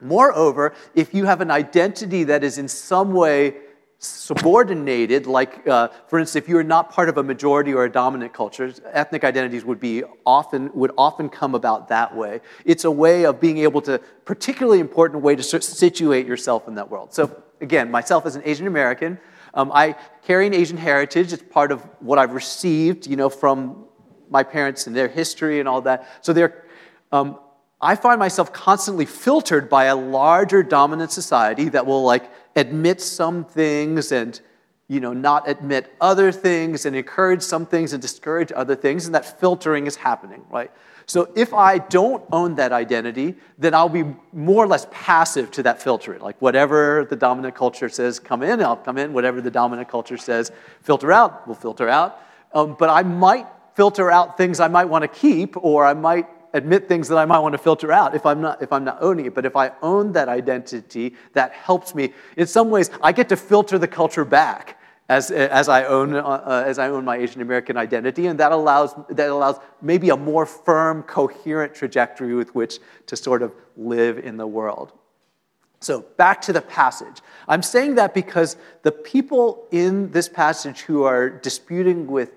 Moreover, 0.00 0.74
if 0.94 1.12
you 1.12 1.24
have 1.24 1.40
an 1.40 1.50
identity 1.50 2.24
that 2.24 2.44
is 2.44 2.58
in 2.58 2.68
some 2.68 3.12
way 3.12 3.54
subordinated, 4.02 5.26
like, 5.26 5.66
uh, 5.66 5.88
for 6.08 6.18
instance, 6.18 6.44
if 6.44 6.48
you're 6.48 6.62
not 6.62 6.90
part 6.90 7.08
of 7.08 7.18
a 7.18 7.22
majority 7.22 7.72
or 7.72 7.84
a 7.84 7.90
dominant 7.90 8.32
culture, 8.32 8.72
ethnic 8.92 9.24
identities 9.24 9.64
would 9.64 9.80
be 9.80 10.02
often, 10.26 10.70
would 10.74 10.92
often 10.98 11.28
come 11.28 11.54
about 11.54 11.88
that 11.88 12.14
way. 12.14 12.40
It's 12.64 12.84
a 12.84 12.90
way 12.90 13.24
of 13.24 13.40
being 13.40 13.58
able 13.58 13.80
to, 13.82 14.00
particularly 14.24 14.80
important 14.80 15.22
way 15.22 15.36
to 15.36 15.42
situate 15.42 16.26
yourself 16.26 16.68
in 16.68 16.74
that 16.74 16.90
world. 16.90 17.14
So 17.14 17.42
again, 17.60 17.90
myself 17.90 18.26
as 18.26 18.36
an 18.36 18.42
Asian 18.44 18.66
American, 18.66 19.18
Um, 19.54 19.70
I 19.70 19.96
carry 20.26 20.46
an 20.46 20.54
Asian 20.54 20.78
heritage. 20.78 21.30
It's 21.34 21.42
part 21.42 21.72
of 21.72 21.82
what 22.00 22.18
I've 22.18 22.32
received, 22.32 23.06
you 23.06 23.16
know, 23.16 23.28
from 23.28 23.84
my 24.30 24.42
parents 24.42 24.86
and 24.86 24.96
their 24.96 25.08
history 25.08 25.60
and 25.60 25.68
all 25.68 25.82
that. 25.82 25.98
So 26.22 26.32
they're, 26.32 26.64
um, 27.10 27.36
I 27.78 27.96
find 27.96 28.18
myself 28.18 28.50
constantly 28.50 29.04
filtered 29.04 29.68
by 29.68 29.84
a 29.92 29.96
larger 29.96 30.62
dominant 30.62 31.12
society 31.12 31.68
that 31.70 31.84
will 31.84 32.02
like 32.02 32.24
admit 32.56 33.00
some 33.00 33.44
things 33.44 34.12
and 34.12 34.40
you 34.88 35.00
know 35.00 35.12
not 35.12 35.48
admit 35.48 35.92
other 36.00 36.30
things 36.32 36.86
and 36.86 36.94
encourage 36.96 37.42
some 37.42 37.66
things 37.66 37.92
and 37.92 38.02
discourage 38.02 38.52
other 38.54 38.74
things 38.74 39.06
and 39.06 39.14
that 39.14 39.40
filtering 39.40 39.86
is 39.86 39.96
happening 39.96 40.44
right 40.50 40.70
so 41.06 41.30
if 41.34 41.52
I 41.52 41.78
don't 41.78 42.24
own 42.32 42.54
that 42.56 42.72
identity, 42.72 43.34
then 43.58 43.74
I'll 43.74 43.88
be 43.88 44.04
more 44.32 44.64
or 44.64 44.66
less 44.66 44.86
passive 44.90 45.50
to 45.52 45.62
that 45.64 45.82
filtering. 45.82 46.20
Like 46.20 46.40
whatever 46.40 47.06
the 47.08 47.16
dominant 47.16 47.54
culture 47.54 47.88
says, 47.88 48.18
come 48.18 48.42
in, 48.42 48.62
I'll 48.62 48.76
come 48.76 48.98
in. 48.98 49.12
Whatever 49.12 49.40
the 49.40 49.50
dominant 49.50 49.88
culture 49.88 50.16
says, 50.16 50.52
filter 50.80 51.12
out, 51.12 51.46
we'll 51.46 51.56
filter 51.56 51.88
out. 51.88 52.20
Um, 52.54 52.76
but 52.78 52.90
I 52.90 53.02
might 53.02 53.46
filter 53.74 54.10
out 54.10 54.36
things 54.36 54.60
I 54.60 54.68
might 54.68 54.84
want 54.84 55.02
to 55.02 55.08
keep, 55.08 55.56
or 55.56 55.84
I 55.84 55.94
might 55.94 56.26
admit 56.52 56.88
things 56.88 57.08
that 57.08 57.18
I 57.18 57.24
might 57.24 57.38
want 57.38 57.52
to 57.52 57.58
filter 57.58 57.92
out 57.92 58.14
if 58.14 58.26
I'm 58.26 58.40
not 58.40 58.62
if 58.62 58.72
I'm 58.72 58.84
not 58.84 58.98
owning 59.00 59.26
it. 59.26 59.34
But 59.34 59.46
if 59.46 59.56
I 59.56 59.72
own 59.82 60.12
that 60.12 60.28
identity, 60.28 61.14
that 61.32 61.52
helps 61.52 61.94
me. 61.94 62.12
In 62.36 62.46
some 62.46 62.70
ways, 62.70 62.90
I 63.02 63.12
get 63.12 63.28
to 63.30 63.36
filter 63.36 63.78
the 63.78 63.88
culture 63.88 64.24
back 64.24 64.78
as, 65.12 65.30
as, 65.30 65.68
I 65.68 65.84
own, 65.84 66.14
uh, 66.14 66.64
as 66.66 66.78
I 66.78 66.88
own 66.88 67.04
my 67.04 67.16
Asian 67.18 67.42
American 67.42 67.76
identity, 67.76 68.28
and 68.28 68.40
that 68.40 68.50
allows, 68.50 68.94
that 69.10 69.28
allows 69.28 69.56
maybe 69.82 70.08
a 70.08 70.16
more 70.16 70.46
firm, 70.46 71.02
coherent 71.02 71.74
trajectory 71.74 72.34
with 72.34 72.54
which 72.54 72.78
to 73.08 73.16
sort 73.16 73.42
of 73.42 73.52
live 73.76 74.18
in 74.18 74.38
the 74.38 74.46
world. 74.46 74.92
So, 75.80 76.02
back 76.16 76.40
to 76.42 76.52
the 76.52 76.62
passage. 76.62 77.20
I'm 77.48 77.62
saying 77.62 77.96
that 77.96 78.14
because 78.14 78.56
the 78.82 78.92
people 78.92 79.66
in 79.70 80.12
this 80.12 80.28
passage 80.28 80.80
who 80.80 81.02
are 81.02 81.28
disputing 81.28 82.06
with 82.06 82.32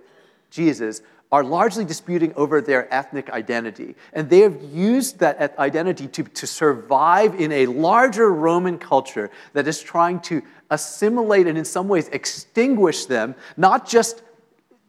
Jesus 0.49 1.01
are 1.35 1.43
largely 1.43 1.83
disputing 1.83 2.31
over 2.37 2.61
their 2.61 2.87
ethnic 2.93 3.29
identity. 3.29 3.93
And 4.13 4.29
they 4.29 4.39
have 4.39 4.63
used 4.63 5.19
that 5.19 5.59
identity 5.59 6.07
to, 6.07 6.23
to 6.23 6.47
survive 6.47 7.35
in 7.35 7.51
a 7.51 7.65
larger 7.65 8.31
Roman 8.31 8.77
culture 8.77 9.29
that 9.51 9.67
is 9.67 9.81
trying 9.81 10.21
to 10.21 10.41
assimilate 10.69 11.45
and 11.47 11.57
in 11.57 11.65
some 11.65 11.89
ways 11.89 12.07
extinguish 12.13 13.05
them, 13.07 13.35
not 13.57 13.85
just 13.85 14.23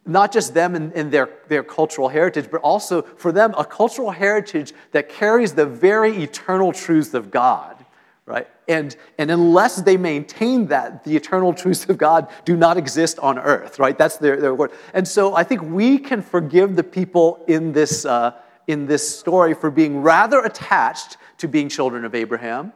not 0.09 0.31
just 0.31 0.55
them 0.55 0.77
and, 0.77 0.93
and, 0.93 1.11
their, 1.11 1.29
their 1.49 1.65
cultural 1.65 2.09
heritage, 2.09 2.49
but 2.49 2.61
also 2.61 3.03
for 3.03 3.33
them 3.33 3.53
a 3.59 3.65
cultural 3.65 4.13
heritage 4.13 4.73
that 4.93 5.09
carries 5.09 5.53
the 5.53 5.67
very 5.67 6.23
eternal 6.23 6.73
truths 6.73 7.13
of 7.13 7.33
God, 7.33 7.76
right? 8.27 8.49
And, 8.69 8.97
and 9.19 9.31
unless 9.31 9.77
they 9.77 9.97
maintain 9.97 10.67
that, 10.67 11.05
the 11.05 11.17
eternal 11.17 11.55
truths 11.55 11.89
of 11.89 11.97
God 11.97 12.29
do 12.45 12.57
not 12.57 12.77
exist 12.77 13.19
on 13.21 13.39
earth, 13.39 13.79
right? 13.79 13.97
That's 13.97 14.19
their, 14.19 14.41
their 14.41 14.55
word. 14.55 14.73
And 14.93 15.07
so 15.07 15.35
I 15.37 15.45
think 15.45 15.63
we 15.63 15.99
can 15.99 16.21
forgive 16.21 16.75
the 16.77 16.83
people 16.83 17.45
in 17.47 17.73
this, 17.73 18.05
uh, 18.05 18.33
in 18.67 18.87
this 18.87 19.19
story 19.19 19.55
for 19.55 19.71
being 19.71 20.03
rather 20.03 20.41
attached 20.41 21.17
to 21.39 21.47
being 21.47 21.69
children 21.69 22.05
of 22.05 22.15
Abraham 22.15 22.73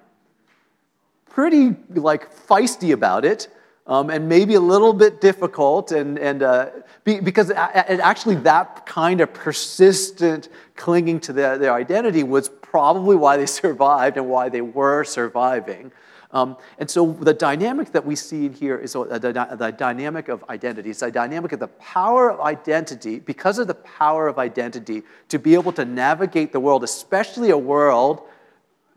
pretty 1.30 1.76
like 1.94 2.34
feisty 2.34 2.92
about 2.92 3.24
it 3.24 3.48
um, 3.86 4.10
and 4.10 4.28
maybe 4.28 4.54
a 4.54 4.60
little 4.60 4.92
bit 4.92 5.20
difficult 5.20 5.92
and, 5.92 6.18
and 6.18 6.42
uh, 6.42 6.70
be, 7.04 7.20
because 7.20 7.50
actually 7.50 8.36
that 8.36 8.86
kind 8.86 9.20
of 9.20 9.32
persistent 9.32 10.48
clinging 10.76 11.20
to 11.20 11.32
their, 11.32 11.58
their 11.58 11.72
identity 11.72 12.22
was 12.22 12.48
probably 12.48 13.16
why 13.16 13.36
they 13.36 13.46
survived 13.62 14.16
and 14.16 14.28
why 14.28 14.48
they 14.48 14.60
were 14.60 15.04
surviving 15.04 15.90
um, 16.32 16.56
and 16.78 16.88
so 16.88 17.12
the 17.12 17.34
dynamic 17.34 17.90
that 17.92 18.06
we 18.06 18.14
see 18.14 18.46
in 18.46 18.52
here 18.52 18.76
is 18.78 18.92
the, 18.92 19.74
dynamic 19.76 20.28
of 20.28 20.44
identity. 20.48 20.90
It's 20.90 21.00
the 21.00 21.10
dynamic 21.10 21.52
of 21.52 21.58
the 21.58 21.68
power 21.68 22.30
of 22.30 22.40
identity, 22.40 23.18
because 23.18 23.58
of 23.58 23.66
the 23.66 23.74
power 23.74 24.28
of 24.28 24.38
identity, 24.38 25.02
to 25.28 25.38
be 25.38 25.54
able 25.54 25.72
to 25.72 25.84
navigate 25.84 26.52
the 26.52 26.60
world, 26.60 26.84
especially 26.84 27.50
a 27.50 27.58
world 27.58 28.22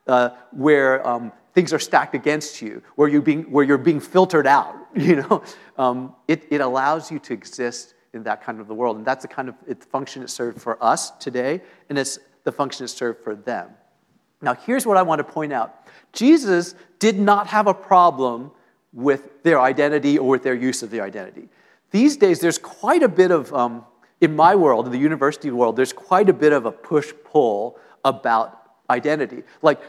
uh, 0.08 0.30
where 0.52 1.06
um, 1.08 1.32
things 1.54 1.74
are 1.74 1.80
stacked 1.80 2.16
against 2.16 2.62
you, 2.62 2.82
where, 2.96 3.08
you 3.08 3.22
being, 3.22 3.44
where 3.44 3.64
you're 3.64 3.78
being 3.78 4.00
filtered 4.00 4.48
out, 4.48 4.76
you 4.96 5.18
know, 5.18 5.44
um, 5.78 6.16
it, 6.28 6.44
it 6.50 6.62
allows 6.62 7.12
you 7.12 7.20
to 7.20 7.34
exist 7.34 7.94
in 8.14 8.24
that 8.24 8.44
kind 8.44 8.60
of 8.60 8.68
the 8.68 8.74
world. 8.74 8.98
And 8.98 9.06
that's 9.06 9.24
the 9.24 9.28
kind 9.28 9.50
of 9.50 9.56
the 9.66 9.76
function 9.76 10.24
it 10.24 10.30
served 10.30 10.62
for 10.62 10.84
us 10.84 11.12
today, 11.12 11.62
and 11.90 11.98
it's 11.98 12.20
the 12.44 12.52
function 12.52 12.86
it 12.86 12.90
served 12.90 13.24
for 13.24 13.36
them. 13.36 13.70
Now, 14.42 14.54
here's 14.54 14.86
what 14.86 14.98
I 14.98 15.02
want 15.02 15.20
to 15.20 15.24
point 15.24 15.54
out 15.54 15.88
Jesus 16.12 16.76
did 17.00 17.20
not 17.20 17.48
have 17.48 17.68
a 17.68 17.74
problem 17.74 18.52
with 18.92 19.42
their 19.44 19.60
identity 19.60 20.18
or 20.18 20.30
with 20.30 20.44
their 20.44 20.54
use 20.54 20.84
of 20.84 20.92
their 20.92 21.04
identity. 21.04 21.50
These 21.92 22.18
days, 22.18 22.40
there's 22.40 22.58
quite 22.58 23.04
a 23.04 23.08
bit 23.08 23.32
of, 23.32 23.54
um, 23.54 23.86
in 24.22 24.36
my 24.36 24.56
world, 24.56 24.86
in 24.86 24.92
the 24.92 25.00
university 25.00 25.50
world, 25.50 25.76
there's 25.76 25.94
quite 25.94 26.30
a 26.30 26.34
bit 26.34 26.54
of 26.54 26.66
a 26.66 26.72
push 26.72 27.12
pull 27.24 27.80
about 28.06 28.60
identity. 28.90 29.44
Like, 29.62 29.80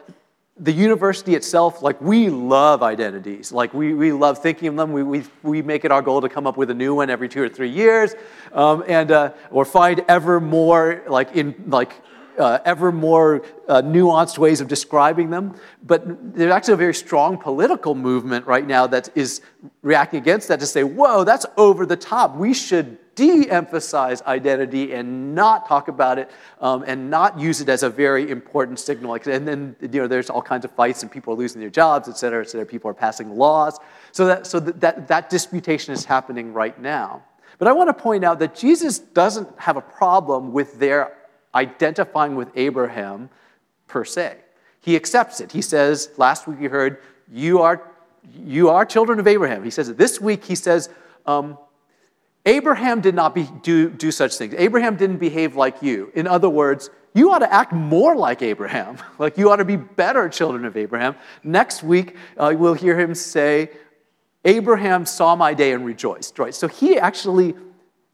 the 0.56 0.72
university 0.72 1.34
itself, 1.34 1.82
like 1.82 2.00
we 2.00 2.30
love 2.30 2.82
identities. 2.82 3.50
Like 3.50 3.74
we, 3.74 3.92
we 3.92 4.12
love 4.12 4.38
thinking 4.38 4.68
of 4.68 4.76
them. 4.76 4.92
We, 4.92 5.02
we, 5.02 5.24
we 5.42 5.62
make 5.62 5.84
it 5.84 5.90
our 5.90 6.02
goal 6.02 6.20
to 6.20 6.28
come 6.28 6.46
up 6.46 6.56
with 6.56 6.70
a 6.70 6.74
new 6.74 6.94
one 6.94 7.10
every 7.10 7.28
two 7.28 7.42
or 7.42 7.48
three 7.48 7.70
years, 7.70 8.14
um, 8.52 8.84
and 8.86 9.10
uh, 9.10 9.32
or 9.50 9.64
find 9.64 10.04
ever 10.06 10.40
more 10.40 11.02
like 11.08 11.34
in 11.34 11.54
like 11.66 11.92
uh, 12.38 12.58
ever 12.64 12.92
more 12.92 13.44
uh, 13.68 13.82
nuanced 13.82 14.38
ways 14.38 14.60
of 14.60 14.68
describing 14.68 15.30
them. 15.30 15.56
But 15.82 16.34
there's 16.34 16.52
actually 16.52 16.74
a 16.74 16.78
very 16.78 16.94
strong 16.94 17.36
political 17.36 17.94
movement 17.94 18.46
right 18.46 18.66
now 18.66 18.86
that 18.88 19.08
is 19.16 19.40
reacting 19.82 20.20
against 20.20 20.48
that 20.48 20.60
to 20.60 20.66
say, 20.66 20.84
whoa, 20.84 21.24
that's 21.24 21.46
over 21.56 21.84
the 21.84 21.96
top. 21.96 22.36
We 22.36 22.54
should 22.54 22.98
de 23.14 23.48
emphasize 23.50 24.22
identity 24.22 24.92
and 24.92 25.34
not 25.34 25.68
talk 25.68 25.88
about 25.88 26.18
it 26.18 26.30
um, 26.60 26.84
and 26.86 27.10
not 27.10 27.38
use 27.38 27.60
it 27.60 27.68
as 27.68 27.82
a 27.82 27.90
very 27.90 28.30
important 28.30 28.78
signal. 28.78 29.10
Like, 29.10 29.26
and 29.26 29.46
then 29.46 29.76
you 29.80 30.00
know, 30.00 30.06
there's 30.06 30.30
all 30.30 30.42
kinds 30.42 30.64
of 30.64 30.70
fights 30.72 31.02
and 31.02 31.10
people 31.10 31.34
are 31.34 31.36
losing 31.36 31.60
their 31.60 31.70
jobs, 31.70 32.08
et 32.08 32.16
cetera, 32.16 32.42
et 32.42 32.50
cetera. 32.50 32.66
People 32.66 32.90
are 32.90 32.94
passing 32.94 33.36
laws. 33.36 33.78
So, 34.12 34.26
that, 34.26 34.46
so 34.46 34.60
that, 34.60 34.80
that, 34.80 35.08
that 35.08 35.30
disputation 35.30 35.94
is 35.94 36.04
happening 36.04 36.52
right 36.52 36.78
now. 36.80 37.22
But 37.58 37.68
I 37.68 37.72
want 37.72 37.88
to 37.88 37.94
point 37.94 38.24
out 38.24 38.38
that 38.40 38.54
Jesus 38.54 38.98
doesn't 38.98 39.48
have 39.58 39.76
a 39.76 39.80
problem 39.80 40.52
with 40.52 40.78
their 40.78 41.16
identifying 41.54 42.34
with 42.34 42.50
Abraham 42.56 43.30
per 43.86 44.04
se. 44.04 44.38
He 44.80 44.96
accepts 44.96 45.40
it. 45.40 45.52
He 45.52 45.62
says, 45.62 46.10
last 46.16 46.46
week 46.46 46.58
you 46.60 46.68
heard, 46.68 46.98
you 47.32 47.62
are, 47.62 47.90
you 48.44 48.70
are 48.70 48.84
children 48.84 49.20
of 49.20 49.26
Abraham. 49.26 49.62
He 49.62 49.70
says 49.70 49.88
it. 49.88 49.96
This 49.96 50.20
week 50.20 50.44
he 50.44 50.56
says, 50.56 50.90
um, 51.26 51.56
Abraham 52.46 53.00
did 53.00 53.14
not 53.14 53.34
be, 53.34 53.48
do, 53.62 53.88
do 53.88 54.10
such 54.10 54.36
things. 54.36 54.54
Abraham 54.58 54.96
didn't 54.96 55.16
behave 55.16 55.56
like 55.56 55.82
you. 55.82 56.12
In 56.14 56.26
other 56.26 56.50
words, 56.50 56.90
you 57.14 57.32
ought 57.32 57.38
to 57.38 57.52
act 57.52 57.72
more 57.72 58.14
like 58.16 58.42
Abraham. 58.42 58.98
like 59.18 59.38
you 59.38 59.50
ought 59.50 59.56
to 59.56 59.64
be 59.64 59.76
better 59.76 60.28
children 60.28 60.64
of 60.64 60.76
Abraham. 60.76 61.14
Next 61.42 61.82
week, 61.82 62.16
uh, 62.36 62.54
we'll 62.56 62.74
hear 62.74 62.98
him 62.98 63.14
say, 63.14 63.70
Abraham 64.44 65.06
saw 65.06 65.34
my 65.34 65.54
day 65.54 65.72
and 65.72 65.86
rejoiced. 65.86 66.38
Right? 66.38 66.54
So 66.54 66.68
he 66.68 66.98
actually 66.98 67.54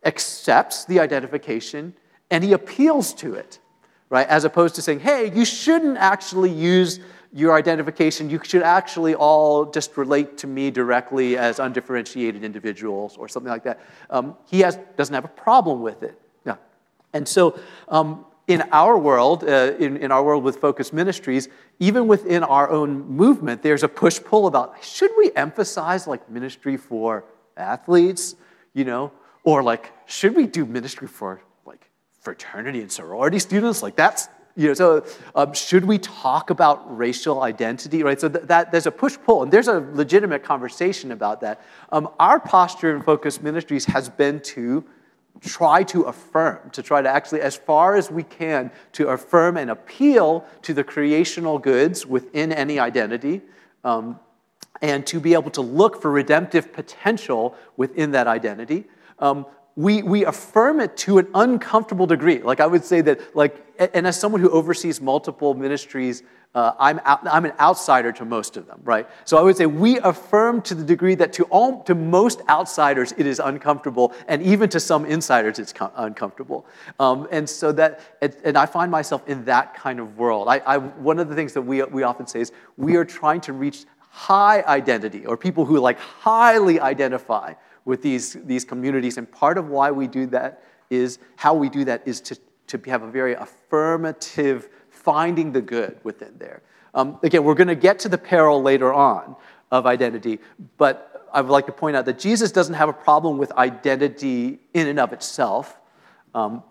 accepts 0.04 0.84
the 0.84 1.00
identification 1.00 1.94
and 2.30 2.44
he 2.44 2.52
appeals 2.52 3.12
to 3.14 3.34
it, 3.34 3.58
right? 4.08 4.26
As 4.28 4.44
opposed 4.44 4.76
to 4.76 4.82
saying, 4.82 5.00
hey, 5.00 5.32
you 5.34 5.44
shouldn't 5.44 5.99
actually 5.99 6.50
use 6.50 7.00
your 7.32 7.54
identification. 7.54 8.28
You 8.28 8.40
should 8.42 8.62
actually 8.62 9.14
all 9.14 9.66
just 9.66 9.96
relate 9.96 10.38
to 10.38 10.46
me 10.46 10.70
directly 10.70 11.37
as 11.37 11.58
undifferentiated 11.58 12.42
individuals 12.42 13.16
or 13.16 13.28
something 13.28 13.50
like 13.50 13.64
that. 13.64 13.80
Um, 14.08 14.37
he 14.49 14.60
has, 14.60 14.78
doesn't 14.96 15.14
have 15.14 15.25
a 15.25 15.28
problem 15.28 15.80
with 15.80 16.02
it. 16.02 16.20
Yeah. 16.44 16.56
And 17.12 17.26
so, 17.28 17.58
um, 17.88 18.25
in 18.49 18.62
our 18.72 18.99
world, 18.99 19.44
uh, 19.44 19.75
in, 19.78 19.96
in 19.99 20.10
our 20.10 20.25
world 20.25 20.42
with 20.42 20.56
focus 20.56 20.92
ministries, 20.92 21.49
even 21.78 22.08
within 22.08 22.42
our 22.42 22.68
own 22.68 23.06
movement, 23.06 23.62
there's 23.62 23.84
a 23.84 23.88
push 23.88 24.20
pull 24.20 24.49
about 24.49 24.82
should 24.82 25.12
we 25.16 25.30
emphasize 25.37 26.08
like 26.08 26.28
ministry 26.28 26.76
for 26.76 27.25
athletes, 27.56 28.34
you 28.75 28.84
know, 28.84 29.12
or 29.44 29.62
like 29.62 29.92
should 30.06 30.34
we 30.34 30.46
do 30.46 30.66
ministry 30.66 31.06
for 31.06 31.40
like 31.64 31.88
fraternity 32.20 32.80
and 32.80 32.90
sorority 32.90 33.38
students. 33.38 33.84
Like 33.84 33.94
that's 33.94 34.26
you 34.57 34.69
know, 34.69 34.75
so 34.75 35.04
um, 35.35 35.52
should 35.52 35.85
we 35.85 35.99
talk 35.99 36.50
about 36.50 36.97
racial 36.97 37.42
identity, 37.42 38.02
right? 38.02 38.21
So 38.21 38.28
th- 38.28 38.47
that 38.47 38.73
there's 38.73 38.87
a 38.87 38.90
push 38.90 39.16
pull, 39.25 39.42
and 39.42 39.52
there's 39.52 39.69
a 39.69 39.80
legitimate 39.92 40.42
conversation 40.42 41.12
about 41.12 41.40
that. 41.40 41.62
Um, 41.92 42.09
our 42.19 42.40
posture 42.40 42.95
in 42.95 43.02
Focus 43.02 43.40
Ministries 43.40 43.85
has 43.87 44.09
been 44.09 44.40
to 44.40 44.85
try 45.40 45.83
to 45.85 46.02
affirm, 46.02 46.71
to 46.71 46.83
try 46.83 47.00
to 47.00 47.09
actually, 47.09 47.40
as 47.40 47.57
far 47.57 47.97
as 47.97 48.11
we 48.11 48.23
can, 48.23 48.71
to 48.92 49.09
affirm 49.09 49.57
and 49.57 49.71
appeal 49.71 50.45
to 50.62 50.75
the 50.75 50.85
creational 50.85 51.59
goods 51.59 52.04
within 52.04 52.52
any 52.52 52.78
identity, 52.78 53.40
um, 53.85 54.19
and 54.83 55.07
to 55.07 55.21
be 55.21 55.35
able 55.35 55.50
to 55.50 55.61
look 55.61 56.00
for 56.02 56.11
redemptive 56.11 56.73
potential 56.73 57.54
within 57.76 58.11
that 58.11 58.26
identity. 58.26 58.85
Um, 59.19 59.47
we, 59.80 60.02
we 60.02 60.26
affirm 60.26 60.78
it 60.80 60.94
to 60.99 61.16
an 61.16 61.28
uncomfortable 61.34 62.06
degree. 62.06 62.42
Like 62.42 62.60
I 62.60 62.66
would 62.66 62.84
say 62.84 63.00
that, 63.00 63.34
like, 63.34 63.64
and 63.94 64.06
as 64.06 64.20
someone 64.20 64.42
who 64.42 64.50
oversees 64.50 65.00
multiple 65.00 65.54
ministries, 65.54 66.22
uh, 66.54 66.72
I'm, 66.78 67.00
out, 67.06 67.20
I'm 67.26 67.46
an 67.46 67.52
outsider 67.58 68.12
to 68.12 68.26
most 68.26 68.58
of 68.58 68.66
them, 68.66 68.80
right? 68.84 69.08
So 69.25 69.38
I 69.38 69.42
would 69.42 69.56
say 69.56 69.64
we 69.64 69.99
affirm 70.00 70.60
to 70.62 70.75
the 70.75 70.84
degree 70.84 71.14
that 71.14 71.32
to, 71.34 71.44
all, 71.44 71.82
to 71.84 71.94
most 71.94 72.42
outsiders 72.50 73.12
it 73.16 73.26
is 73.26 73.38
uncomfortable, 73.38 74.12
and 74.28 74.42
even 74.42 74.68
to 74.70 74.80
some 74.80 75.06
insiders 75.06 75.58
it's 75.58 75.72
com- 75.72 75.92
uncomfortable. 75.96 76.66
Um, 76.99 77.26
and 77.30 77.49
so 77.49 77.72
that, 77.72 78.00
and 78.44 78.58
I 78.58 78.66
find 78.66 78.90
myself 78.90 79.26
in 79.28 79.46
that 79.46 79.75
kind 79.75 79.99
of 79.99 80.18
world. 80.18 80.49
I, 80.49 80.58
I, 80.58 80.76
one 80.76 81.18
of 81.18 81.30
the 81.30 81.34
things 81.34 81.54
that 81.54 81.62
we, 81.62 81.82
we 81.84 82.02
often 82.02 82.26
say 82.26 82.40
is 82.40 82.52
we 82.76 82.96
are 82.96 83.04
trying 83.06 83.40
to 83.42 83.54
reach 83.54 83.87
high 84.11 84.62
identity, 84.62 85.25
or 85.25 85.37
people 85.37 85.64
who 85.64 85.79
like 85.79 85.99
highly 85.99 86.79
identify 86.81 87.55
with 87.85 88.02
these, 88.02 88.35
these 88.45 88.64
communities. 88.64 89.17
And 89.17 89.31
part 89.31 89.57
of 89.57 89.69
why 89.69 89.90
we 89.90 90.07
do 90.07 90.26
that 90.26 90.62
is 90.90 91.19
how 91.37 91.55
we 91.55 91.69
do 91.69 91.85
that 91.85 92.02
is 92.05 92.21
to, 92.23 92.38
to 92.67 92.90
have 92.90 93.02
a 93.02 93.11
very 93.11 93.35
affirmative 93.35 94.69
finding 94.90 95.52
the 95.52 95.61
good 95.61 95.99
within 96.02 96.35
there. 96.38 96.62
Um, 96.93 97.19
again, 97.23 97.45
we're 97.45 97.55
going 97.55 97.69
to 97.69 97.75
get 97.75 98.00
to 98.00 98.09
the 98.09 98.19
peril 98.19 98.61
later 98.61 98.93
on 98.93 99.37
of 99.71 99.87
identity, 99.87 100.40
but 100.76 101.29
I 101.33 101.40
would 101.40 101.50
like 101.50 101.67
to 101.67 101.73
point 101.73 101.97
out 101.97 102.05
that 102.07 102.19
Jesus 102.19 102.50
doesn't 102.50 102.75
have 102.75 102.88
a 102.88 102.93
problem 102.93 103.38
with 103.38 103.52
identity 103.52 104.59
in 104.75 104.88
and 104.88 104.99
of 104.99 105.12
itself, 105.12 105.79
um, 106.35 106.64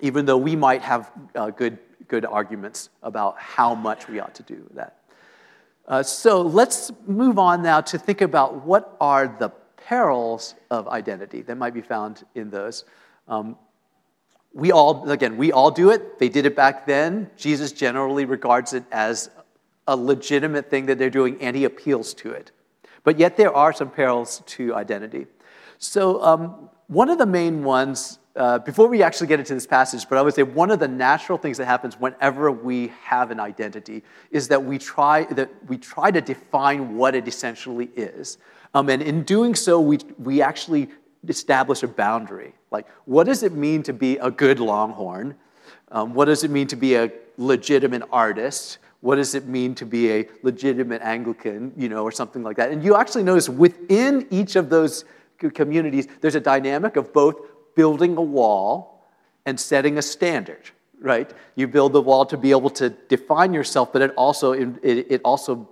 even 0.00 0.26
though 0.26 0.36
we 0.36 0.56
might 0.56 0.82
have 0.82 1.12
uh, 1.36 1.50
good, 1.50 1.78
good 2.08 2.24
arguments 2.24 2.90
about 3.04 3.38
how 3.38 3.74
much 3.74 4.08
we 4.08 4.18
ought 4.18 4.34
to 4.34 4.42
do 4.42 4.68
that. 4.74 4.96
Uh, 5.86 6.02
so 6.02 6.42
let's 6.42 6.92
move 7.06 7.38
on 7.38 7.62
now 7.62 7.80
to 7.80 7.98
think 7.98 8.20
about 8.20 8.64
what 8.64 8.96
are 9.00 9.26
the 9.26 9.50
perils 9.76 10.54
of 10.70 10.88
identity 10.88 11.42
that 11.42 11.56
might 11.56 11.74
be 11.74 11.80
found 11.80 12.24
in 12.34 12.50
those. 12.50 12.84
Um, 13.28 13.56
we 14.54 14.70
all, 14.70 15.10
again, 15.10 15.36
we 15.36 15.50
all 15.50 15.70
do 15.70 15.90
it. 15.90 16.18
They 16.18 16.28
did 16.28 16.46
it 16.46 16.54
back 16.54 16.86
then. 16.86 17.30
Jesus 17.36 17.72
generally 17.72 18.24
regards 18.24 18.74
it 18.74 18.84
as 18.92 19.30
a 19.88 19.96
legitimate 19.96 20.70
thing 20.70 20.86
that 20.86 20.98
they're 20.98 21.10
doing, 21.10 21.40
and 21.40 21.56
he 21.56 21.64
appeals 21.64 22.14
to 22.14 22.30
it. 22.30 22.52
But 23.04 23.18
yet, 23.18 23.36
there 23.36 23.52
are 23.52 23.72
some 23.72 23.90
perils 23.90 24.42
to 24.46 24.74
identity. 24.74 25.26
So, 25.78 26.22
um, 26.22 26.70
one 26.86 27.08
of 27.08 27.18
the 27.18 27.26
main 27.26 27.64
ones, 27.64 28.18
uh, 28.34 28.58
before 28.60 28.88
we 28.88 29.02
actually 29.02 29.26
get 29.26 29.38
into 29.38 29.54
this 29.54 29.66
passage, 29.66 30.08
but 30.08 30.16
I 30.16 30.22
would 30.22 30.34
say 30.34 30.42
one 30.42 30.70
of 30.70 30.78
the 30.78 30.88
natural 30.88 31.36
things 31.36 31.58
that 31.58 31.66
happens 31.66 32.00
whenever 32.00 32.50
we 32.50 32.92
have 33.04 33.30
an 33.30 33.38
identity 33.38 34.02
is 34.30 34.48
that 34.48 34.64
we 34.64 34.78
try, 34.78 35.24
that 35.24 35.50
we 35.68 35.76
try 35.76 36.10
to 36.10 36.20
define 36.20 36.96
what 36.96 37.14
it 37.14 37.28
essentially 37.28 37.90
is. 37.94 38.38
Um, 38.74 38.88
and 38.88 39.02
in 39.02 39.22
doing 39.24 39.54
so, 39.54 39.80
we, 39.80 39.98
we 40.18 40.40
actually 40.40 40.88
establish 41.28 41.82
a 41.82 41.88
boundary. 41.88 42.54
Like, 42.70 42.88
what 43.04 43.24
does 43.24 43.42
it 43.42 43.52
mean 43.52 43.82
to 43.82 43.92
be 43.92 44.16
a 44.16 44.30
good 44.30 44.58
Longhorn? 44.60 45.34
Um, 45.90 46.14
what 46.14 46.24
does 46.24 46.42
it 46.42 46.50
mean 46.50 46.66
to 46.68 46.76
be 46.76 46.94
a 46.94 47.12
legitimate 47.36 48.02
artist? 48.10 48.78
What 49.00 49.16
does 49.16 49.34
it 49.34 49.46
mean 49.46 49.74
to 49.74 49.84
be 49.84 50.10
a 50.10 50.28
legitimate 50.42 51.02
Anglican, 51.02 51.72
you 51.76 51.90
know, 51.90 52.02
or 52.02 52.12
something 52.12 52.42
like 52.42 52.56
that? 52.56 52.70
And 52.70 52.82
you 52.82 52.96
actually 52.96 53.24
notice 53.24 53.48
within 53.48 54.26
each 54.30 54.56
of 54.56 54.70
those 54.70 55.04
communities, 55.50 56.08
there's 56.20 56.36
a 56.36 56.40
dynamic 56.40 56.96
of 56.96 57.12
both 57.12 57.36
building 57.74 58.16
a 58.16 58.22
wall 58.22 59.06
and 59.46 59.58
setting 59.58 59.98
a 59.98 60.02
standard, 60.02 60.70
right? 61.00 61.32
You 61.54 61.68
build 61.68 61.92
the 61.92 62.02
wall 62.02 62.26
to 62.26 62.36
be 62.36 62.50
able 62.50 62.70
to 62.70 62.90
define 62.90 63.52
yourself, 63.52 63.92
but 63.92 64.02
it 64.02 64.12
also, 64.16 64.52
it, 64.52 64.78
it 64.82 65.20
also 65.24 65.68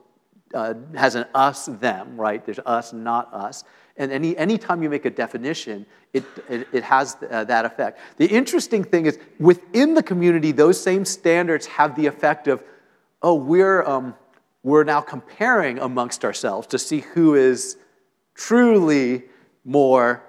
uh, 0.54 0.74
has 0.94 1.14
an 1.14 1.26
us 1.34 1.66
them, 1.66 2.20
right? 2.20 2.44
There's 2.44 2.58
us, 2.60 2.92
not 2.92 3.32
us. 3.32 3.64
And 3.96 4.12
any 4.12 4.36
anytime 4.36 4.82
you 4.82 4.88
make 4.88 5.04
a 5.04 5.10
definition, 5.10 5.84
it, 6.12 6.24
it, 6.48 6.66
it 6.72 6.82
has 6.82 7.16
uh, 7.30 7.44
that 7.44 7.64
effect. 7.64 8.00
The 8.16 8.26
interesting 8.26 8.82
thing 8.82 9.06
is 9.06 9.18
within 9.38 9.94
the 9.94 10.02
community, 10.02 10.52
those 10.52 10.80
same 10.80 11.04
standards 11.04 11.66
have 11.66 11.94
the 11.96 12.06
effect 12.06 12.48
of, 12.48 12.62
oh, 13.22 13.34
we're, 13.34 13.84
um, 13.84 14.14
we're 14.62 14.84
now 14.84 15.02
comparing 15.02 15.78
amongst 15.78 16.24
ourselves 16.24 16.66
to 16.68 16.78
see 16.78 17.00
who 17.00 17.34
is 17.34 17.76
truly 18.34 19.24
more 19.64 20.24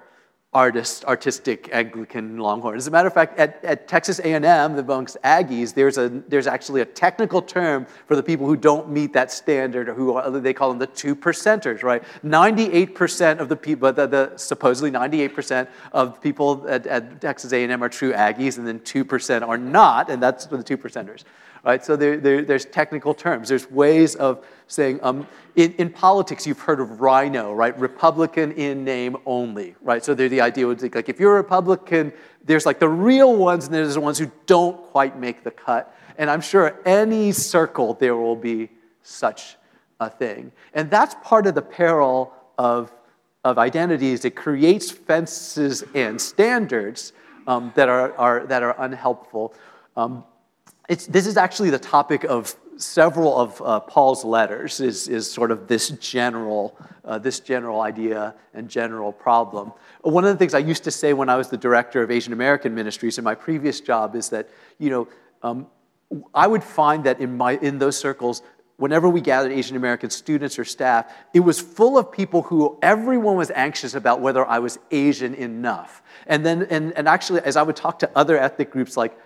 artist, 0.54 1.06
artistic 1.06 1.70
Anglican 1.72 2.36
Longhorn. 2.36 2.76
As 2.76 2.86
a 2.86 2.90
matter 2.90 3.08
of 3.08 3.14
fact, 3.14 3.38
at, 3.38 3.64
at 3.64 3.88
Texas 3.88 4.18
A&M, 4.18 4.42
the 4.42 4.80
amongst 4.80 5.16
Aggies, 5.22 5.72
there's, 5.72 5.96
a, 5.96 6.10
there's 6.28 6.46
actually 6.46 6.82
a 6.82 6.84
technical 6.84 7.40
term 7.40 7.86
for 8.06 8.16
the 8.16 8.22
people 8.22 8.46
who 8.46 8.56
don't 8.56 8.90
meet 8.90 9.14
that 9.14 9.32
standard, 9.32 9.88
or 9.88 9.94
who 9.94 10.14
are, 10.14 10.30
they 10.30 10.52
call 10.52 10.68
them 10.68 10.78
the 10.78 10.86
two 10.86 11.16
percenters, 11.16 11.82
right? 11.82 12.02
98% 12.22 13.38
of 13.38 13.48
the 13.48 13.56
people, 13.56 13.90
the, 13.92 14.06
the 14.06 14.36
supposedly 14.36 14.90
98% 14.90 15.68
of 15.92 16.20
people 16.20 16.66
at, 16.68 16.86
at 16.86 17.20
Texas 17.22 17.54
A&M 17.54 17.82
are 17.82 17.88
true 17.88 18.12
Aggies, 18.12 18.58
and 18.58 18.66
then 18.66 18.78
2% 18.80 19.48
are 19.48 19.58
not, 19.58 20.10
and 20.10 20.22
that's 20.22 20.44
the 20.44 20.62
two 20.62 20.76
percenters 20.76 21.24
right? 21.64 21.84
So 21.84 21.96
there, 21.96 22.16
there, 22.16 22.42
there's 22.42 22.64
technical 22.64 23.14
terms. 23.14 23.48
There's 23.48 23.70
ways 23.70 24.14
of 24.16 24.44
saying, 24.66 24.98
um, 25.02 25.26
in, 25.54 25.72
in, 25.74 25.90
politics, 25.90 26.46
you've 26.46 26.60
heard 26.60 26.80
of 26.80 27.00
RINO, 27.00 27.52
right? 27.52 27.78
Republican 27.78 28.52
in 28.52 28.84
name 28.84 29.16
only, 29.26 29.74
right? 29.80 30.04
So 30.04 30.14
the 30.14 30.40
idea 30.40 30.66
would 30.66 30.80
be 30.80 30.88
like, 30.88 31.08
if 31.08 31.20
you're 31.20 31.34
a 31.34 31.36
Republican, 31.36 32.12
there's 32.44 32.66
like 32.66 32.78
the 32.78 32.88
real 32.88 33.36
ones, 33.36 33.66
and 33.66 33.74
there's 33.74 33.94
the 33.94 34.00
ones 34.00 34.18
who 34.18 34.30
don't 34.46 34.82
quite 34.86 35.18
make 35.18 35.44
the 35.44 35.50
cut. 35.50 35.94
And 36.18 36.28
I'm 36.30 36.40
sure 36.40 36.80
any 36.84 37.32
circle 37.32 37.94
there 37.94 38.16
will 38.16 38.36
be 38.36 38.70
such 39.02 39.56
a 40.00 40.10
thing. 40.10 40.52
And 40.74 40.90
that's 40.90 41.14
part 41.22 41.46
of 41.46 41.54
the 41.54 41.62
peril 41.62 42.32
of, 42.58 42.92
of 43.44 43.58
identities. 43.58 44.24
It 44.24 44.34
creates 44.34 44.90
fences 44.90 45.84
and 45.94 46.20
standards 46.20 47.12
um, 47.46 47.72
that, 47.76 47.88
are, 47.88 48.16
are, 48.16 48.46
that 48.46 48.62
are 48.62 48.74
unhelpful. 48.78 49.54
Um, 49.96 50.24
it's, 50.88 51.06
this 51.06 51.26
is 51.26 51.36
actually 51.36 51.70
the 51.70 51.78
topic 51.78 52.24
of 52.24 52.56
several 52.76 53.38
of 53.38 53.62
uh, 53.62 53.80
Paul's 53.80 54.24
letters 54.24 54.80
is, 54.80 55.08
is 55.08 55.30
sort 55.30 55.50
of 55.50 55.68
this 55.68 55.90
general, 55.90 56.76
uh, 57.04 57.18
this 57.18 57.40
general 57.40 57.80
idea 57.80 58.34
and 58.54 58.68
general 58.68 59.12
problem. 59.12 59.72
One 60.02 60.24
of 60.24 60.30
the 60.30 60.36
things 60.36 60.54
I 60.54 60.58
used 60.58 60.84
to 60.84 60.90
say 60.90 61.12
when 61.12 61.28
I 61.28 61.36
was 61.36 61.48
the 61.48 61.56
director 61.56 62.02
of 62.02 62.10
Asian 62.10 62.32
American 62.32 62.74
ministries 62.74 63.18
in 63.18 63.24
my 63.24 63.34
previous 63.34 63.80
job 63.80 64.16
is 64.16 64.30
that, 64.30 64.48
you 64.78 64.90
know, 64.90 65.08
um, 65.42 65.66
I 66.34 66.46
would 66.46 66.64
find 66.64 67.04
that 67.04 67.20
in, 67.20 67.36
my, 67.36 67.52
in 67.52 67.78
those 67.78 67.96
circles, 67.96 68.42
whenever 68.76 69.08
we 69.08 69.20
gathered 69.20 69.52
Asian 69.52 69.76
American 69.76 70.10
students 70.10 70.58
or 70.58 70.64
staff, 70.64 71.10
it 71.32 71.40
was 71.40 71.60
full 71.60 71.96
of 71.96 72.10
people 72.10 72.42
who 72.42 72.78
everyone 72.82 73.36
was 73.36 73.50
anxious 73.52 73.94
about 73.94 74.20
whether 74.20 74.44
I 74.44 74.58
was 74.58 74.78
Asian 74.90 75.34
enough. 75.34 76.02
And 76.26 76.44
then, 76.44 76.66
and, 76.68 76.92
and 76.96 77.08
actually, 77.08 77.40
as 77.42 77.56
I 77.56 77.62
would 77.62 77.76
talk 77.76 78.00
to 78.00 78.10
other 78.16 78.38
ethnic 78.38 78.70
groups 78.70 78.96
like 78.96 79.16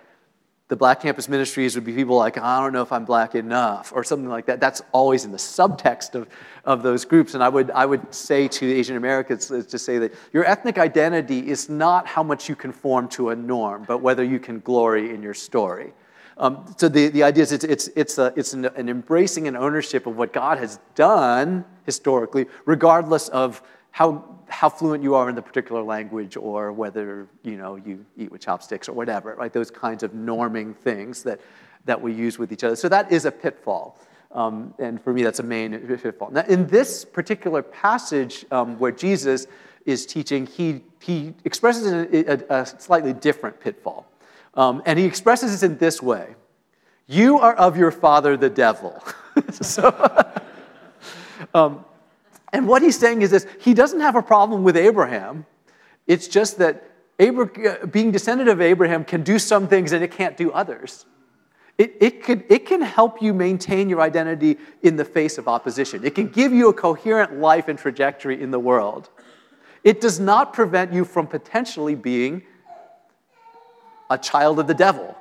the 0.69 0.75
black 0.75 1.01
campus 1.01 1.29
ministries 1.29 1.75
would 1.75 1.85
be 1.85 1.93
people 1.93 2.17
like, 2.17 2.37
I 2.37 2.59
don't 2.59 2.73
know 2.73 2.81
if 2.81 2.91
I'm 2.91 3.05
black 3.05 3.35
enough, 3.35 3.93
or 3.95 4.03
something 4.03 4.29
like 4.29 4.47
that. 4.47 4.59
That's 4.59 4.81
always 4.91 5.23
in 5.23 5.31
the 5.31 5.37
subtext 5.37 6.13
of, 6.15 6.27
of 6.65 6.83
those 6.83 7.05
groups. 7.05 7.35
And 7.35 7.43
I 7.43 7.47
would, 7.47 7.71
I 7.71 7.85
would 7.85 8.13
say 8.13 8.49
to 8.49 8.73
Asian 8.73 8.97
Americans 8.97 9.47
to 9.47 9.79
say 9.79 9.97
that 9.99 10.13
your 10.33 10.43
ethnic 10.43 10.77
identity 10.77 11.49
is 11.49 11.69
not 11.69 12.05
how 12.05 12.21
much 12.21 12.49
you 12.49 12.55
conform 12.55 13.07
to 13.09 13.29
a 13.29 13.35
norm, 13.35 13.85
but 13.87 13.99
whether 13.99 14.23
you 14.23 14.39
can 14.39 14.59
glory 14.59 15.13
in 15.13 15.23
your 15.23 15.33
story. 15.33 15.93
Um, 16.37 16.65
so 16.77 16.87
the, 16.87 17.07
the 17.07 17.23
idea 17.23 17.43
is 17.43 17.51
it's, 17.51 17.63
it's, 17.63 17.89
it's, 17.95 18.17
a, 18.17 18.31
it's 18.35 18.53
an, 18.53 18.65
an 18.65 18.89
embracing 18.89 19.47
and 19.47 19.57
ownership 19.57 20.05
of 20.05 20.17
what 20.17 20.33
God 20.33 20.59
has 20.59 20.79
done 20.93 21.65
historically, 21.85 22.45
regardless 22.65 23.29
of 23.29 23.63
how, 23.97 24.23
how 24.47 24.69
fluent 24.69 25.01
you 25.01 25.15
are 25.15 25.27
in 25.27 25.33
the 25.33 25.41
particular 25.41 25.81
language 25.81 26.37
or 26.37 26.71
whether 26.71 27.27
you, 27.41 27.57
know, 27.57 27.77
you 27.77 28.05
eat 28.15 28.31
with 28.31 28.41
chopsticks 28.41 28.87
or 28.87 28.93
whatever, 28.93 29.33
right? 29.33 29.51
Those 29.51 29.71
kinds 29.71 30.03
of 30.03 30.11
norming 30.11 30.75
things 30.75 31.23
that, 31.23 31.41
that 31.85 31.99
we 31.99 32.13
use 32.13 32.37
with 32.37 32.51
each 32.51 32.63
other. 32.63 32.75
So 32.75 32.89
that 32.89 33.11
is 33.11 33.25
a 33.25 33.31
pitfall. 33.31 33.99
Um, 34.31 34.75
and 34.77 35.01
for 35.01 35.13
me, 35.13 35.23
that's 35.23 35.39
a 35.39 35.43
main 35.43 35.75
pitfall. 35.79 36.29
Now, 36.29 36.43
in 36.47 36.67
this 36.67 37.05
particular 37.05 37.63
passage 37.63 38.45
um, 38.51 38.77
where 38.77 38.91
Jesus 38.91 39.47
is 39.87 40.05
teaching, 40.05 40.45
he, 40.45 40.83
he 41.01 41.33
expresses 41.43 41.91
a, 41.91 42.53
a, 42.53 42.61
a 42.61 42.65
slightly 42.67 43.13
different 43.13 43.59
pitfall. 43.59 44.05
Um, 44.53 44.83
and 44.85 44.99
he 44.99 45.05
expresses 45.05 45.63
it 45.63 45.65
in 45.65 45.77
this 45.79 46.03
way 46.03 46.35
You 47.07 47.39
are 47.39 47.55
of 47.55 47.75
your 47.75 47.89
father, 47.89 48.37
the 48.37 48.51
devil. 48.51 49.03
so, 49.51 49.89
um, 51.55 51.83
and 52.53 52.67
what 52.67 52.81
he's 52.81 52.97
saying 52.97 53.21
is 53.21 53.31
this 53.31 53.45
he 53.59 53.73
doesn't 53.73 53.99
have 53.99 54.15
a 54.15 54.21
problem 54.21 54.63
with 54.63 54.77
Abraham. 54.77 55.45
It's 56.05 56.27
just 56.27 56.57
that 56.59 56.83
Abraham, 57.19 57.89
being 57.89 58.11
descendant 58.11 58.49
of 58.49 58.61
Abraham 58.61 59.03
can 59.03 59.23
do 59.23 59.39
some 59.39 59.67
things 59.67 59.91
and 59.91 60.03
it 60.03 60.11
can't 60.11 60.37
do 60.37 60.51
others. 60.51 61.05
It, 61.77 61.95
it, 61.99 62.23
could, 62.23 62.43
it 62.49 62.65
can 62.65 62.81
help 62.81 63.21
you 63.21 63.33
maintain 63.33 63.87
your 63.87 64.01
identity 64.01 64.57
in 64.81 64.95
the 64.95 65.05
face 65.05 65.37
of 65.37 65.47
opposition. 65.47 66.03
It 66.03 66.15
can 66.15 66.27
give 66.27 66.51
you 66.51 66.69
a 66.69 66.73
coherent 66.73 67.39
life 67.39 67.67
and 67.67 67.77
trajectory 67.77 68.41
in 68.41 68.49
the 68.49 68.59
world. 68.59 69.09
It 69.83 70.01
does 70.01 70.19
not 70.19 70.53
prevent 70.53 70.91
you 70.91 71.05
from 71.05 71.27
potentially 71.27 71.93
being 71.93 72.41
a 74.09 74.17
child 74.17 74.59
of 74.59 74.67
the 74.67 74.73
devil. 74.73 75.15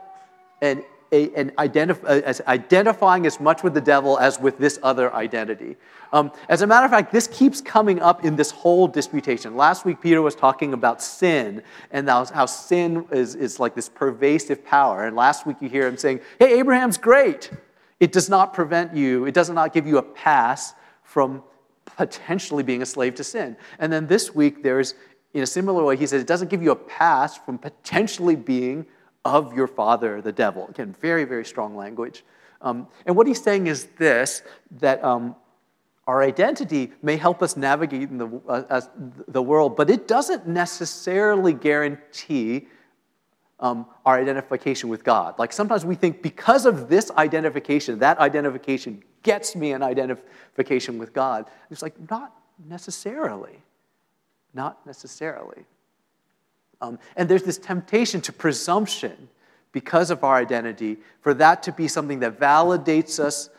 And 0.63 0.83
a, 1.13 1.33
an 1.35 1.51
identif- 1.59 2.05
as 2.05 2.41
identifying 2.47 3.27
as 3.27 3.41
much 3.41 3.63
with 3.63 3.75
the 3.75 3.81
devil 3.81 4.19
as 4.19 4.41
with 4.41 4.59
this 4.59 4.79
other 4.83 5.13
identity. 5.15 5.77
Um, 6.13 6.33
as 6.49 6.63
a 6.63 6.67
matter 6.67 6.85
of 6.85 6.91
fact, 6.91 7.13
this 7.13 7.27
keeps 7.27 7.61
coming 7.61 8.01
up 8.01 8.25
in 8.25 8.37
this 8.37 8.51
whole 8.51 8.89
disputation. 8.89 9.57
Last 9.57 9.85
week, 9.85 10.01
Peter 10.01 10.23
was 10.23 10.35
talking 10.35 10.73
about 10.73 11.03
sin 11.03 11.63
and 11.91 12.09
how, 12.09 12.47
sin 12.47 13.07
is, 13.11 13.35
is 13.35 13.59
like 13.61 13.75
this 13.75 13.89
pervasive 13.89 14.65
power. 14.65 15.05
And 15.05 15.17
last 15.17 15.47
week, 15.47 15.57
you 15.61 15.69
hear 15.69 15.87
him 15.87 15.97
saying, 15.97 16.21
Hey, 16.39 16.59
Abraham's 16.59 16.99
great. 16.99 17.51
It 17.99 18.13
does 18.13 18.29
not 18.29 18.53
prevent 18.53 18.95
you, 18.95 19.25
it 19.27 19.35
does 19.35 19.51
not 19.51 19.73
give 19.73 19.87
you 19.87 19.99
a 19.99 20.03
pass 20.03 20.75
from 21.03 21.43
potentially 21.97 22.63
being 22.63 22.83
a 22.83 22.87
slave 22.87 23.15
to 23.15 23.25
sin. 23.25 23.57
And 23.79 23.93
then 23.93 24.07
this 24.07 24.35
week, 24.35 24.63
there's, 24.63 24.95
in 25.33 25.43
a 25.43 25.47
similar 25.47 25.83
way, 25.85 25.97
he 25.97 26.07
says, 26.07 26.21
It 26.23 26.27
doesn't 26.27 26.49
give 26.49 26.63
you 26.63 26.73
a 26.73 26.77
pass 26.77 27.39
from 27.39 27.59
potentially 27.59 28.37
being 28.37 28.87
of 29.27 29.55
your 29.55 29.67
father, 29.67 30.23
the 30.23 30.33
devil. 30.33 30.67
Again, 30.69 30.95
very, 31.01 31.25
very 31.25 31.45
strong 31.45 31.77
language. 31.77 32.25
Um, 32.63 32.89
and 33.05 33.17
what 33.17 33.27
he's 33.27 33.43
saying 33.43 33.67
is 33.67 33.85
this 33.99 34.43
that 34.79 35.03
um, 35.05 35.37
our 36.07 36.23
identity 36.23 36.93
may 37.03 37.17
help 37.17 37.43
us 37.43 37.57
navigate 37.57 38.09
in 38.11 38.19
the, 38.19 38.41
uh, 38.49 38.81
the 39.29 39.43
world, 39.43 39.77
but 39.77 39.91
it 39.91 40.07
doesn't 40.07 40.47
necessarily 40.47 41.53
guarantee 41.53 42.69
um, 43.59 43.87
our 44.05 44.19
identification 44.19 44.89
with 44.89 45.03
God. 45.03 45.39
Like 45.39 45.53
sometimes 45.53 45.85
we 45.85 45.95
think 45.95 46.23
because 46.23 46.67
of 46.67 46.89
this 46.89 47.11
identification, 47.13 47.99
that 48.01 48.19
identification 48.19 49.03
gets 49.23 49.57
me 49.57 49.73
an 49.73 49.83
identification 49.83 50.99
with 50.99 51.13
God. 51.13 51.47
It's 51.71 51.83
like, 51.83 51.95
not 52.11 52.33
necessarily. 52.69 53.59
Not 54.55 54.87
necessarily. 54.87 55.65
Um, 56.81 56.99
and 57.17 57.29
there's 57.29 57.43
this 57.43 57.59
temptation 57.59 58.21
to 58.23 58.33
presumption 58.33 59.29
because 59.73 60.11
of 60.11 60.25
our 60.25 60.37
identity 60.37 60.99
for 61.21 61.35
that 61.35 61.63
to 61.65 61.73
be 61.73 61.89
something 61.89 62.21
that 62.21 62.39
validates 62.39 63.19
us. 63.19 63.51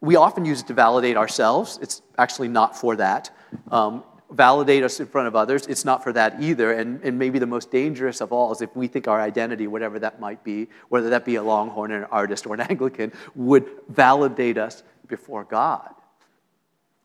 We 0.00 0.16
often 0.16 0.44
use 0.44 0.60
it 0.62 0.66
to 0.68 0.74
validate 0.74 1.16
ourselves. 1.16 1.78
It's 1.82 2.02
actually 2.18 2.48
not 2.48 2.76
for 2.76 2.96
that. 2.96 3.30
Um, 3.70 4.02
validate 4.30 4.82
us 4.84 5.00
in 5.00 5.06
front 5.06 5.28
of 5.28 5.34
others. 5.34 5.66
It's 5.66 5.84
not 5.84 6.02
for 6.02 6.12
that 6.12 6.40
either. 6.40 6.72
And, 6.72 7.00
and 7.02 7.18
maybe 7.18 7.38
the 7.38 7.46
most 7.46 7.70
dangerous 7.70 8.20
of 8.20 8.32
all 8.32 8.52
is 8.52 8.62
if 8.62 8.74
we 8.76 8.86
think 8.86 9.08
our 9.08 9.20
identity, 9.20 9.66
whatever 9.66 9.98
that 9.98 10.20
might 10.20 10.42
be, 10.44 10.68
whether 10.88 11.10
that 11.10 11.24
be 11.24 11.36
a 11.36 11.42
Longhorn, 11.42 11.92
an 11.92 12.04
artist, 12.04 12.46
or 12.46 12.54
an 12.54 12.60
Anglican, 12.68 13.12
would 13.34 13.68
validate 13.88 14.58
us 14.58 14.82
before 15.08 15.44
God. 15.44 15.94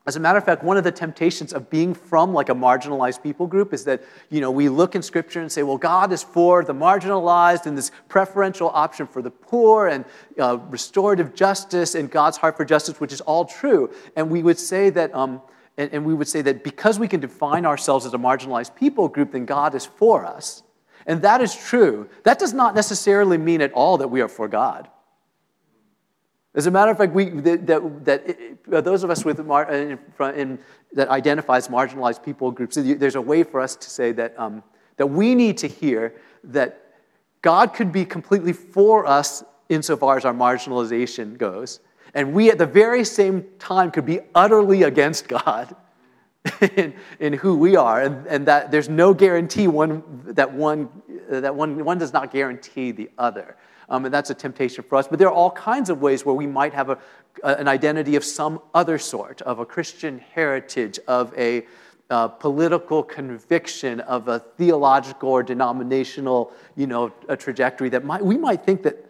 As 0.07 0.15
a 0.15 0.19
matter 0.19 0.37
of 0.37 0.45
fact, 0.45 0.63
one 0.63 0.77
of 0.77 0.83
the 0.83 0.91
temptations 0.91 1.51
of 1.51 1.67
being 1.71 1.95
from 1.95 2.31
like 2.31 2.49
a 2.49 2.53
marginalized 2.53 3.23
people 3.23 3.47
group 3.47 3.73
is 3.73 3.85
that, 3.85 4.03
you 4.29 4.39
know, 4.39 4.51
we 4.51 4.69
look 4.69 4.93
in 4.93 5.01
scripture 5.01 5.41
and 5.41 5.51
say, 5.51 5.63
well, 5.63 5.79
God 5.79 6.11
is 6.11 6.21
for 6.21 6.63
the 6.63 6.75
marginalized 6.75 7.65
and 7.65 7.75
this 7.75 7.91
preferential 8.07 8.69
option 8.69 9.07
for 9.07 9.23
the 9.23 9.31
poor 9.31 9.87
and 9.87 10.05
uh, 10.39 10.59
restorative 10.69 11.33
justice 11.33 11.95
and 11.95 12.11
God's 12.11 12.37
heart 12.37 12.55
for 12.55 12.65
justice, 12.65 12.99
which 12.99 13.11
is 13.11 13.21
all 13.21 13.45
true. 13.45 13.91
And 14.15 14.29
we 14.29 14.43
would 14.43 14.59
say 14.59 14.91
that, 14.91 15.13
um, 15.15 15.41
and, 15.75 15.91
and 15.91 16.05
we 16.05 16.13
would 16.13 16.27
say 16.27 16.43
that 16.43 16.63
because 16.63 16.99
we 16.99 17.07
can 17.07 17.19
define 17.19 17.65
ourselves 17.65 18.05
as 18.05 18.13
a 18.13 18.19
marginalized 18.19 18.75
people 18.75 19.07
group, 19.07 19.31
then 19.31 19.45
God 19.45 19.73
is 19.73 19.87
for 19.87 20.23
us. 20.23 20.61
And 21.07 21.23
that 21.23 21.41
is 21.41 21.55
true. 21.55 22.09
That 22.23 22.37
does 22.37 22.53
not 22.53 22.75
necessarily 22.75 23.39
mean 23.39 23.59
at 23.61 23.71
all 23.73 23.97
that 23.97 24.09
we 24.09 24.21
are 24.21 24.27
for 24.27 24.47
God. 24.47 24.87
As 26.55 26.67
a 26.67 26.71
matter 26.71 26.89
of 26.89 26.97
fact, 26.97 27.13
we, 27.13 27.29
that, 27.29 27.67
that, 27.67 28.05
that 28.05 28.29
it, 28.29 28.57
uh, 28.71 28.79
those 28.79 29.03
of 29.03 29.09
us 29.09 29.25
with 29.25 29.45
mar, 29.45 29.69
in, 29.69 29.99
in, 30.35 30.59
that 30.93 31.09
identifies 31.09 31.67
marginalized 31.67 32.23
people 32.23 32.49
groups, 32.49 32.77
there's 32.79 33.15
a 33.15 33.21
way 33.21 33.43
for 33.43 33.59
us 33.59 33.75
to 33.75 33.89
say 33.89 34.13
that, 34.13 34.39
um, 34.39 34.63
that 34.95 35.07
we 35.07 35.35
need 35.35 35.57
to 35.57 35.67
hear 35.67 36.15
that 36.45 36.93
God 37.41 37.73
could 37.73 37.91
be 37.91 38.05
completely 38.05 38.53
for 38.53 39.05
us 39.05 39.43
insofar 39.67 40.15
as 40.15 40.23
our 40.23 40.33
marginalization 40.33 41.37
goes, 41.37 41.81
and 42.13 42.33
we 42.33 42.49
at 42.49 42.57
the 42.57 42.65
very 42.65 43.03
same 43.03 43.45
time 43.59 43.91
could 43.91 44.05
be 44.05 44.21
utterly 44.33 44.83
against 44.83 45.27
God 45.27 45.75
in, 46.77 46.93
in 47.19 47.33
who 47.33 47.57
we 47.57 47.75
are, 47.75 48.01
and, 48.01 48.25
and 48.27 48.47
that 48.47 48.71
there's 48.71 48.87
no 48.87 49.13
guarantee 49.13 49.67
one, 49.67 50.03
that, 50.27 50.53
one, 50.53 50.87
that 51.29 51.53
one, 51.53 51.83
one 51.83 51.97
does 51.97 52.13
not 52.13 52.31
guarantee 52.31 52.91
the 52.91 53.09
other. 53.17 53.57
Um, 53.89 54.05
and 54.05 54.13
that's 54.13 54.29
a 54.29 54.33
temptation 54.33 54.83
for 54.83 54.97
us. 54.97 55.07
But 55.07 55.19
there 55.19 55.27
are 55.27 55.33
all 55.33 55.51
kinds 55.51 55.89
of 55.89 56.01
ways 56.01 56.25
where 56.25 56.35
we 56.35 56.47
might 56.47 56.73
have 56.73 56.89
a, 56.89 56.97
an 57.43 57.67
identity 57.67 58.15
of 58.15 58.23
some 58.23 58.61
other 58.73 58.97
sort, 58.97 59.41
of 59.43 59.59
a 59.59 59.65
Christian 59.65 60.19
heritage, 60.19 60.99
of 61.07 61.33
a 61.37 61.65
uh, 62.09 62.27
political 62.27 63.01
conviction, 63.03 63.99
of 64.01 64.27
a 64.27 64.39
theological 64.39 65.29
or 65.29 65.43
denominational 65.43 66.53
you 66.75 66.87
know, 66.87 67.11
a 67.27 67.35
trajectory 67.35 67.89
that 67.89 68.03
might, 68.03 68.23
we 68.23 68.37
might 68.37 68.63
think 68.63 68.83
that, 68.83 69.09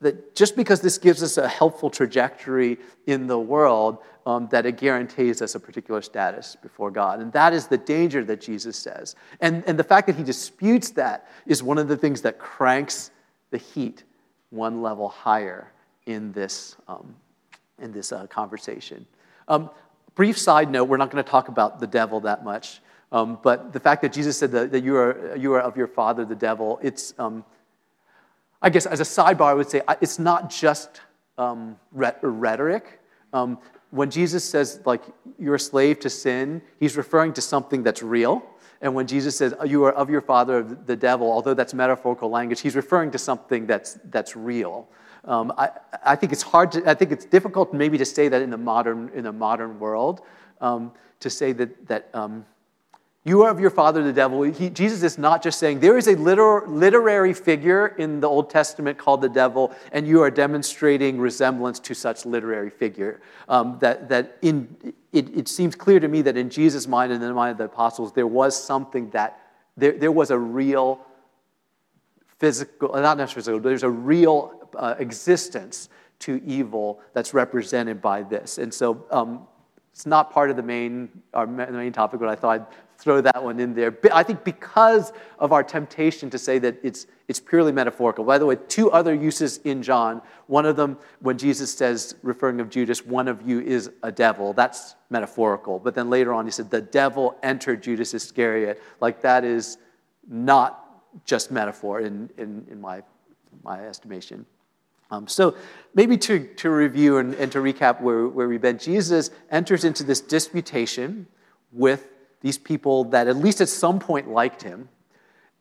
that 0.00 0.34
just 0.36 0.56
because 0.56 0.80
this 0.80 0.98
gives 0.98 1.22
us 1.22 1.38
a 1.38 1.48
helpful 1.48 1.88
trajectory 1.88 2.78
in 3.06 3.26
the 3.26 3.38
world, 3.38 3.98
um, 4.26 4.48
that 4.50 4.66
it 4.66 4.76
guarantees 4.76 5.40
us 5.40 5.54
a 5.54 5.60
particular 5.60 6.02
status 6.02 6.56
before 6.60 6.90
God. 6.90 7.20
And 7.20 7.32
that 7.32 7.54
is 7.54 7.68
the 7.68 7.78
danger 7.78 8.24
that 8.24 8.40
Jesus 8.40 8.76
says. 8.76 9.14
And, 9.40 9.62
and 9.66 9.78
the 9.78 9.84
fact 9.84 10.08
that 10.08 10.16
he 10.16 10.24
disputes 10.24 10.90
that 10.90 11.28
is 11.46 11.62
one 11.62 11.78
of 11.78 11.88
the 11.88 11.96
things 11.96 12.22
that 12.22 12.38
cranks 12.38 13.12
the 13.50 13.58
heat 13.58 14.04
one 14.50 14.82
level 14.82 15.08
higher 15.08 15.72
in 16.06 16.32
this, 16.32 16.76
um, 16.88 17.14
in 17.80 17.92
this 17.92 18.12
uh, 18.12 18.26
conversation. 18.26 19.06
Um, 19.48 19.70
brief 20.14 20.38
side 20.38 20.70
note 20.70 20.84
we're 20.84 20.96
not 20.96 21.10
going 21.10 21.22
to 21.22 21.30
talk 21.30 21.48
about 21.48 21.80
the 21.80 21.86
devil 21.86 22.20
that 22.20 22.44
much, 22.44 22.80
um, 23.12 23.38
but 23.42 23.72
the 23.72 23.80
fact 23.80 24.02
that 24.02 24.12
Jesus 24.12 24.36
said 24.38 24.50
that, 24.52 24.72
that, 24.72 24.82
you, 24.82 24.96
are, 24.96 25.36
you 25.36 25.52
are 25.54 25.60
of 25.60 25.76
your 25.76 25.86
father, 25.86 26.24
the 26.24 26.34
devil, 26.34 26.78
it's, 26.82 27.14
um, 27.18 27.44
I 28.60 28.70
guess, 28.70 28.86
as 28.86 29.00
a 29.00 29.04
sidebar, 29.04 29.42
I 29.42 29.54
would 29.54 29.68
say 29.68 29.82
it's 30.00 30.18
not 30.18 30.50
just 30.50 31.00
um, 31.38 31.78
rhetoric. 31.92 33.00
Um, 33.32 33.58
when 33.90 34.10
Jesus 34.10 34.44
says, 34.44 34.80
like, 34.84 35.02
you're 35.38 35.54
a 35.54 35.60
slave 35.60 36.00
to 36.00 36.10
sin, 36.10 36.62
he's 36.80 36.96
referring 36.96 37.32
to 37.34 37.40
something 37.40 37.82
that's 37.82 38.02
real. 38.02 38.44
And 38.80 38.94
when 38.94 39.06
Jesus 39.06 39.36
says, 39.36 39.54
You 39.64 39.84
are 39.84 39.92
of 39.92 40.10
your 40.10 40.20
father, 40.20 40.62
the 40.62 40.96
devil, 40.96 41.30
although 41.30 41.54
that's 41.54 41.74
metaphorical 41.74 42.30
language, 42.30 42.60
he's 42.60 42.76
referring 42.76 43.10
to 43.12 43.18
something 43.18 43.66
that's, 43.66 43.98
that's 44.04 44.36
real. 44.36 44.88
Um, 45.24 45.52
I, 45.58 45.70
I 46.04 46.16
think 46.16 46.32
it's 46.32 46.42
hard 46.42 46.72
to, 46.72 46.88
I 46.88 46.94
think 46.94 47.10
it's 47.10 47.24
difficult 47.24 47.72
maybe 47.72 47.98
to 47.98 48.04
say 48.04 48.28
that 48.28 48.42
in 48.42 48.50
the 48.50 48.56
modern, 48.56 49.10
in 49.14 49.24
the 49.24 49.32
modern 49.32 49.78
world, 49.80 50.20
um, 50.60 50.92
to 51.20 51.30
say 51.30 51.52
that, 51.52 51.86
that 51.88 52.10
um, 52.14 52.44
you 53.26 53.42
are 53.42 53.50
of 53.50 53.58
your 53.58 53.70
father, 53.70 54.04
the 54.04 54.12
devil. 54.12 54.42
He, 54.42 54.70
Jesus 54.70 55.02
is 55.02 55.18
not 55.18 55.42
just 55.42 55.58
saying 55.58 55.80
there 55.80 55.98
is 55.98 56.06
a 56.06 56.14
liter- 56.14 56.64
literary 56.68 57.34
figure 57.34 57.88
in 57.98 58.20
the 58.20 58.28
Old 58.28 58.48
Testament 58.50 58.98
called 58.98 59.20
the 59.20 59.28
devil, 59.28 59.74
and 59.90 60.06
you 60.06 60.22
are 60.22 60.30
demonstrating 60.30 61.18
resemblance 61.18 61.80
to 61.80 61.92
such 61.92 62.24
literary 62.24 62.70
figure. 62.70 63.20
Um, 63.48 63.78
that 63.80 64.08
that 64.10 64.38
in, 64.42 64.94
it, 65.12 65.36
it 65.36 65.48
seems 65.48 65.74
clear 65.74 65.98
to 65.98 66.06
me 66.06 66.22
that 66.22 66.36
in 66.36 66.48
Jesus' 66.48 66.86
mind 66.86 67.10
and 67.10 67.20
in 67.20 67.28
the 67.28 67.34
mind 67.34 67.50
of 67.50 67.58
the 67.58 67.64
apostles, 67.64 68.12
there 68.12 68.28
was 68.28 68.54
something 68.62 69.10
that 69.10 69.40
there, 69.76 69.92
there 69.92 70.12
was 70.12 70.30
a 70.30 70.38
real 70.38 71.00
physical, 72.38 72.90
not 72.94 73.18
necessarily 73.18 73.34
physical, 73.34 73.58
but 73.58 73.68
there's 73.70 73.82
a 73.82 73.90
real 73.90 74.70
uh, 74.76 74.94
existence 75.00 75.88
to 76.20 76.40
evil 76.46 77.00
that's 77.12 77.34
represented 77.34 78.00
by 78.00 78.22
this. 78.22 78.58
And 78.58 78.72
so 78.72 79.04
um, 79.10 79.48
it's 79.92 80.06
not 80.06 80.30
part 80.30 80.50
of 80.50 80.56
the 80.56 80.62
main, 80.62 81.08
our 81.34 81.46
main 81.46 81.92
topic, 81.92 82.20
but 82.20 82.28
I 82.28 82.36
thought 82.36 82.60
I'd 82.60 82.66
throw 82.98 83.20
that 83.20 83.42
one 83.42 83.60
in 83.60 83.74
there. 83.74 83.96
I 84.12 84.22
think 84.22 84.44
because 84.44 85.12
of 85.38 85.52
our 85.52 85.62
temptation 85.62 86.30
to 86.30 86.38
say 86.38 86.58
that 86.60 86.78
it's, 86.82 87.06
it's 87.28 87.40
purely 87.40 87.72
metaphorical. 87.72 88.24
By 88.24 88.38
the 88.38 88.46
way, 88.46 88.56
two 88.68 88.90
other 88.90 89.14
uses 89.14 89.58
in 89.58 89.82
John. 89.82 90.22
One 90.46 90.66
of 90.66 90.76
them, 90.76 90.98
when 91.20 91.38
Jesus 91.38 91.72
says, 91.72 92.16
referring 92.22 92.60
of 92.60 92.70
Judas, 92.70 93.04
one 93.04 93.28
of 93.28 93.46
you 93.46 93.60
is 93.60 93.90
a 94.02 94.10
devil, 94.10 94.52
that's 94.52 94.94
metaphorical. 95.10 95.78
But 95.78 95.94
then 95.94 96.08
later 96.08 96.32
on, 96.32 96.46
he 96.46 96.50
said, 96.50 96.70
the 96.70 96.80
devil 96.80 97.36
entered 97.42 97.82
Judas 97.82 98.14
Iscariot. 98.14 98.82
Like 99.00 99.20
that 99.22 99.44
is 99.44 99.78
not 100.28 100.82
just 101.24 101.50
metaphor 101.50 102.00
in, 102.00 102.30
in, 102.38 102.66
in 102.70 102.80
my, 102.80 103.02
my 103.62 103.86
estimation. 103.86 104.46
Um, 105.10 105.28
so, 105.28 105.54
maybe 105.94 106.16
to, 106.18 106.48
to 106.56 106.70
review 106.70 107.18
and, 107.18 107.34
and 107.34 107.52
to 107.52 107.58
recap 107.58 108.00
where, 108.00 108.26
where 108.26 108.48
we've 108.48 108.60
been, 108.60 108.78
Jesus 108.78 109.30
enters 109.52 109.84
into 109.84 110.02
this 110.02 110.20
disputation 110.20 111.28
with 111.70 112.08
these 112.40 112.58
people 112.58 113.04
that 113.04 113.28
at 113.28 113.36
least 113.36 113.60
at 113.60 113.68
some 113.68 113.98
point 113.98 114.28
liked 114.28 114.62
him, 114.62 114.88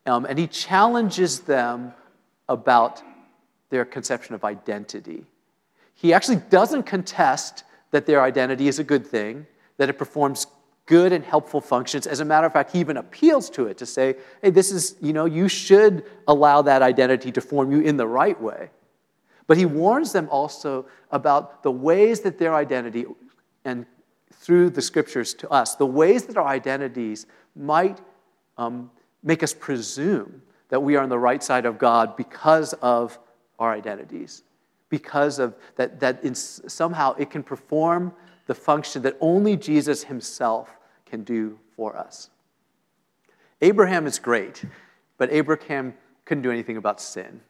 um, 0.06 0.26
and 0.26 0.38
he 0.38 0.48
challenges 0.48 1.42
them 1.42 1.94
about 2.48 3.02
their 3.70 3.86
conception 3.86 4.36
of 4.36 4.44
identity. 4.44 5.26
He 5.96 6.14
actually 6.14 6.38
doesn't 6.50 6.84
contest 6.84 7.64
that 7.92 8.06
their 8.06 8.22
identity 8.22 8.68
is 8.68 8.80
a 8.80 8.84
good 8.84 9.08
thing, 9.08 9.48
that 9.78 9.90
it 9.90 9.98
performs 9.98 10.48
good 10.86 11.12
and 11.12 11.24
helpful 11.24 11.62
functions. 11.62 12.06
As 12.06 12.20
a 12.20 12.26
matter 12.26 12.46
of 12.46 12.54
fact, 12.54 12.72
he 12.72 12.80
even 12.80 12.98
appeals 12.98 13.50
to 13.52 13.66
it 13.66 13.78
to 13.80 13.86
say, 13.86 14.16
hey, 14.42 14.52
this 14.52 14.72
is, 14.72 14.96
you 15.02 15.14
know, 15.14 15.26
you 15.26 15.48
should 15.48 16.04
allow 16.28 16.62
that 16.62 16.82
identity 16.82 17.32
to 17.32 17.42
form 17.42 17.72
you 17.72 17.80
in 17.80 17.98
the 17.98 18.08
right 18.08 18.40
way. 18.40 18.70
But 19.48 19.58
he 19.58 19.66
warns 19.66 20.12
them 20.12 20.28
also 20.30 20.86
about 21.12 21.64
the 21.64 21.72
ways 21.72 22.22
that 22.22 22.38
their 22.38 22.54
identity 22.54 23.06
and 23.64 23.86
through 24.46 24.70
the 24.70 24.82
scriptures 24.82 25.34
to 25.34 25.50
us, 25.50 25.76
the 25.76 25.86
ways 25.86 26.26
that 26.26 26.38
our 26.38 26.48
identities 26.48 27.26
might 27.56 28.00
um, 28.58 28.92
make 29.24 29.42
us 29.42 29.54
presume 29.54 30.42
that 30.70 30.82
we 30.82 30.96
are 30.96 31.04
on 31.04 31.10
the 31.10 31.20
right 31.20 31.44
side 31.44 31.66
of 31.66 31.78
God 31.78 32.16
because 32.16 32.74
of 32.74 33.18
our 33.60 33.74
identities 33.74 34.44
because 34.90 35.40
of 35.40 35.56
that, 35.76 36.00
that 36.00 36.24
in, 36.24 36.36
somehow 36.36 37.14
it 37.16 37.30
can 37.30 37.44
perform 37.44 38.14
the 38.48 38.56
function 38.56 39.02
that 39.02 39.18
only 39.20 39.58
Jesus 39.58 40.04
himself 40.04 40.70
can 41.06 41.24
do 41.24 41.60
for 41.76 41.98
us. 41.98 42.30
Abraham 43.62 44.06
is 44.06 44.20
great, 44.20 44.64
but 45.18 45.32
Abraham 45.32 45.94
couldn't 46.26 46.44
do 46.44 46.52
anything 46.52 46.78
about 46.78 47.02
sin. 47.02 47.42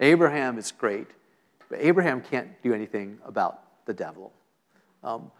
Abraham 0.00 0.58
is 0.58 0.72
great, 0.72 1.06
but 1.68 1.78
Abraham 1.80 2.20
can't 2.20 2.50
do 2.62 2.74
anything 2.74 3.18
about 3.24 3.86
the 3.86 3.94
devil. 3.94 4.32
Um, 5.02 5.30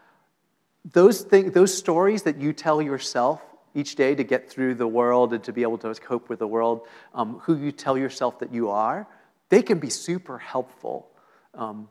those, 0.93 1.23
thing, 1.23 1.51
those 1.53 1.77
stories 1.77 2.23
that 2.23 2.39
you 2.41 2.53
tell 2.53 2.83
yourself 2.83 3.43
each 3.75 3.97
day 3.97 4.15
to 4.15 4.23
get 4.23 4.49
through 4.49 4.75
the 4.75 4.87
world 4.87 5.33
and 5.33 5.43
to 5.45 5.53
be 5.53 5.63
able 5.63 5.79
to 5.79 5.95
cope 5.95 6.29
with 6.29 6.39
the 6.39 6.47
world, 6.47 6.87
um, 7.15 7.41
who 7.41 7.57
you 7.57 7.73
tell 7.73 7.99
yourself 7.99 8.39
that 8.39 8.53
you 8.53 8.71
are, 8.71 9.07
they 9.49 9.63
can 9.63 9.79
be 9.79 9.91
super 9.91 10.39
helpful. 10.39 11.09
Um, 11.55 11.89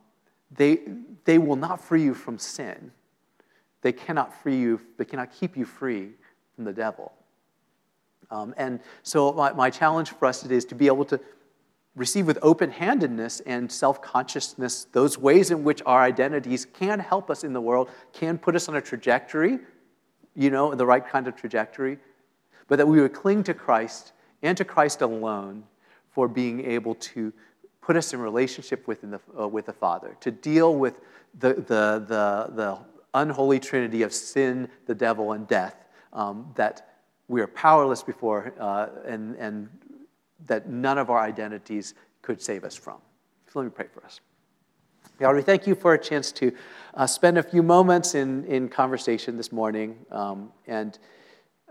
they, 0.51 0.79
they 1.25 1.37
will 1.37 1.55
not 1.55 1.81
free 1.81 2.03
you 2.03 2.13
from 2.13 2.37
sin. 2.37 2.91
They 3.81 3.91
cannot 3.91 4.41
free 4.41 4.57
you, 4.57 4.79
they 4.97 5.05
cannot 5.05 5.31
keep 5.33 5.57
you 5.57 5.65
free 5.65 6.11
from 6.55 6.63
the 6.63 6.73
devil. 6.73 7.11
Um, 8.31 8.53
and 8.57 8.79
so, 9.03 9.33
my, 9.33 9.51
my 9.53 9.69
challenge 9.69 10.09
for 10.11 10.25
us 10.25 10.41
today 10.41 10.55
is 10.55 10.65
to 10.65 10.75
be 10.75 10.87
able 10.87 11.05
to 11.05 11.19
receive 11.95 12.25
with 12.25 12.39
open 12.41 12.71
handedness 12.71 13.39
and 13.41 13.71
self 13.71 14.01
consciousness 14.01 14.85
those 14.91 15.17
ways 15.17 15.51
in 15.51 15.63
which 15.63 15.81
our 15.85 16.01
identities 16.01 16.65
can 16.65 16.99
help 16.99 17.29
us 17.29 17.43
in 17.43 17.53
the 17.53 17.61
world, 17.61 17.89
can 18.11 18.37
put 18.37 18.55
us 18.55 18.67
on 18.67 18.75
a 18.75 18.81
trajectory, 18.81 19.59
you 20.35 20.49
know, 20.49 20.73
the 20.73 20.85
right 20.85 21.07
kind 21.07 21.27
of 21.27 21.35
trajectory, 21.35 21.97
but 22.67 22.77
that 22.77 22.87
we 22.87 23.01
would 23.01 23.13
cling 23.13 23.43
to 23.43 23.53
Christ 23.53 24.13
and 24.41 24.57
to 24.57 24.65
Christ 24.65 25.01
alone 25.01 25.63
for 26.11 26.27
being 26.27 26.65
able 26.65 26.95
to 26.95 27.31
put 27.81 27.95
us 27.97 28.13
in 28.13 28.19
relationship 28.19 28.87
with 28.87 29.01
the, 29.01 29.19
uh, 29.39 29.47
with 29.47 29.65
the 29.65 29.73
Father, 29.73 30.15
to 30.21 30.31
deal 30.31 30.75
with 30.75 31.01
the, 31.39 31.53
the, 31.55 32.03
the, 32.07 32.51
the 32.55 32.77
unholy 33.13 33.59
trinity 33.59 34.03
of 34.03 34.13
sin, 34.13 34.69
the 34.85 34.95
devil, 34.95 35.33
and 35.33 35.47
death 35.47 35.75
um, 36.13 36.51
that 36.55 36.95
we 37.27 37.41
are 37.41 37.47
powerless 37.47 38.03
before 38.03 38.53
uh, 38.59 38.87
and, 39.05 39.35
and 39.35 39.69
that 40.47 40.69
none 40.69 40.97
of 40.97 41.09
our 41.09 41.19
identities 41.19 41.93
could 42.21 42.41
save 42.41 42.63
us 42.63 42.75
from. 42.75 42.97
So 43.51 43.59
let 43.59 43.65
me 43.65 43.71
pray 43.71 43.87
for 43.93 44.03
us. 44.05 44.19
God, 45.19 45.35
we 45.35 45.41
thank 45.41 45.67
you 45.67 45.75
for 45.75 45.93
a 45.93 45.99
chance 45.99 46.31
to 46.33 46.51
uh, 46.95 47.05
spend 47.05 47.37
a 47.37 47.43
few 47.43 47.61
moments 47.61 48.15
in, 48.15 48.45
in 48.45 48.67
conversation 48.67 49.37
this 49.37 49.51
morning. 49.51 49.97
Um, 50.11 50.51
and 50.65 50.97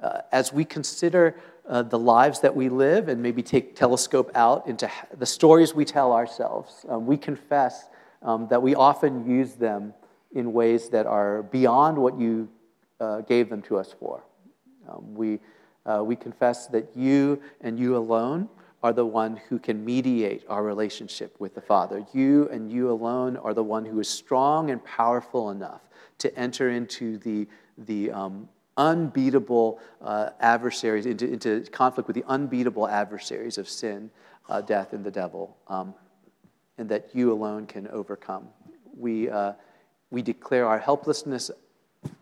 uh, 0.01 0.21
as 0.31 0.53
we 0.53 0.65
consider 0.65 1.37
uh, 1.69 1.83
the 1.83 1.99
lives 1.99 2.41
that 2.41 2.55
we 2.55 2.69
live 2.69 3.09
and 3.09 3.23
maybe 3.23 3.43
take 3.43 3.75
telescope 3.75 4.31
out 4.35 4.67
into 4.67 4.91
the 5.17 5.27
stories 5.27 5.75
we 5.75 5.85
tell 5.85 6.13
ourselves, 6.13 6.87
um, 6.89 7.07
we 7.07 7.17
confess 7.17 7.89
um, 8.23 8.47
that 8.49 8.63
we 8.63 8.75
often 8.75 9.29
use 9.29 9.55
them 9.55 9.93
in 10.33 10.53
ways 10.53 10.89
that 10.91 11.07
are 11.07 11.43
beyond 11.43 11.99
what 11.99 12.19
you 12.19 12.49
uh, 13.01 13.21
gave 13.23 13.51
them 13.51 13.63
to 13.63 13.77
us 13.77 13.95
for. 13.99 14.25
Um, 14.89 15.15
we, 15.15 15.41
uh, 15.87 16.03
we 16.05 16.17
confess 16.17 16.67
that 16.69 16.91
you 16.97 17.41
and 17.61 17.79
you 17.79 17.97
alone 17.97 18.49
are 18.83 18.93
the 18.93 19.07
one 19.07 19.37
who 19.49 19.59
can 19.59 19.85
mediate 19.85 20.45
our 20.49 20.63
relationship 20.63 21.35
with 21.39 21.55
the 21.55 21.61
Father. 21.61 22.05
You 22.13 22.49
and 22.51 22.71
you 22.71 22.91
alone 22.91 23.37
are 23.37 23.55
the 23.55 23.63
one 23.63 23.85
who 23.85 24.01
is 24.01 24.09
strong 24.09 24.71
and 24.71 24.85
powerful 24.85 25.51
enough 25.51 25.83
to 26.19 26.37
enter 26.37 26.71
into 26.71 27.19
the, 27.19 27.47
the 27.79 28.11
um, 28.11 28.49
unbeatable 28.77 29.81
uh, 30.01 30.31
adversaries, 30.41 31.07
into, 31.07 31.31
into 31.31 31.61
conflict 31.71 32.09
with 32.09 32.17
the 32.17 32.25
unbeatable 32.27 32.89
adversaries 32.89 33.59
of 33.59 33.69
sin, 33.69 34.11
uh, 34.49 34.61
death, 34.61 34.93
and 34.93 35.05
the 35.05 35.11
devil, 35.11 35.57
um, 35.69 35.95
and 36.79 36.89
that 36.89 37.11
you 37.13 37.33
alone 37.33 37.67
can 37.67 37.87
overcome. 37.89 38.49
We, 38.97 39.31
uh, 39.31 39.53
we 40.11 40.23
declare 40.23 40.67
our 40.67 40.79
helplessness 40.79 41.51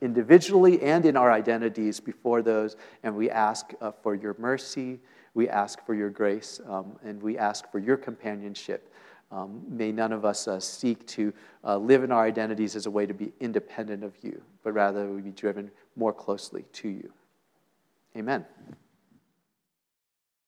individually 0.00 0.82
and 0.82 1.04
in 1.06 1.16
our 1.16 1.32
identities 1.32 2.00
before 2.00 2.42
those, 2.42 2.76
and 3.02 3.14
we 3.14 3.30
ask 3.30 3.72
uh, 3.80 3.92
for 4.02 4.14
your 4.14 4.36
mercy 4.38 5.00
we 5.34 5.48
ask 5.48 5.84
for 5.84 5.94
your 5.94 6.10
grace 6.10 6.60
um, 6.68 6.96
and 7.04 7.22
we 7.22 7.38
ask 7.38 7.70
for 7.70 7.78
your 7.78 7.96
companionship. 7.96 8.92
Um, 9.32 9.62
may 9.68 9.92
none 9.92 10.12
of 10.12 10.24
us 10.24 10.48
uh, 10.48 10.58
seek 10.58 11.06
to 11.08 11.32
uh, 11.64 11.76
live 11.76 12.02
in 12.02 12.10
our 12.10 12.24
identities 12.24 12.74
as 12.74 12.86
a 12.86 12.90
way 12.90 13.06
to 13.06 13.14
be 13.14 13.32
independent 13.38 14.02
of 14.02 14.12
you, 14.22 14.42
but 14.64 14.72
rather 14.72 15.06
we 15.08 15.20
be 15.20 15.30
driven 15.30 15.70
more 15.94 16.12
closely 16.12 16.64
to 16.72 16.88
you. 16.88 17.12
Amen. 18.16 18.44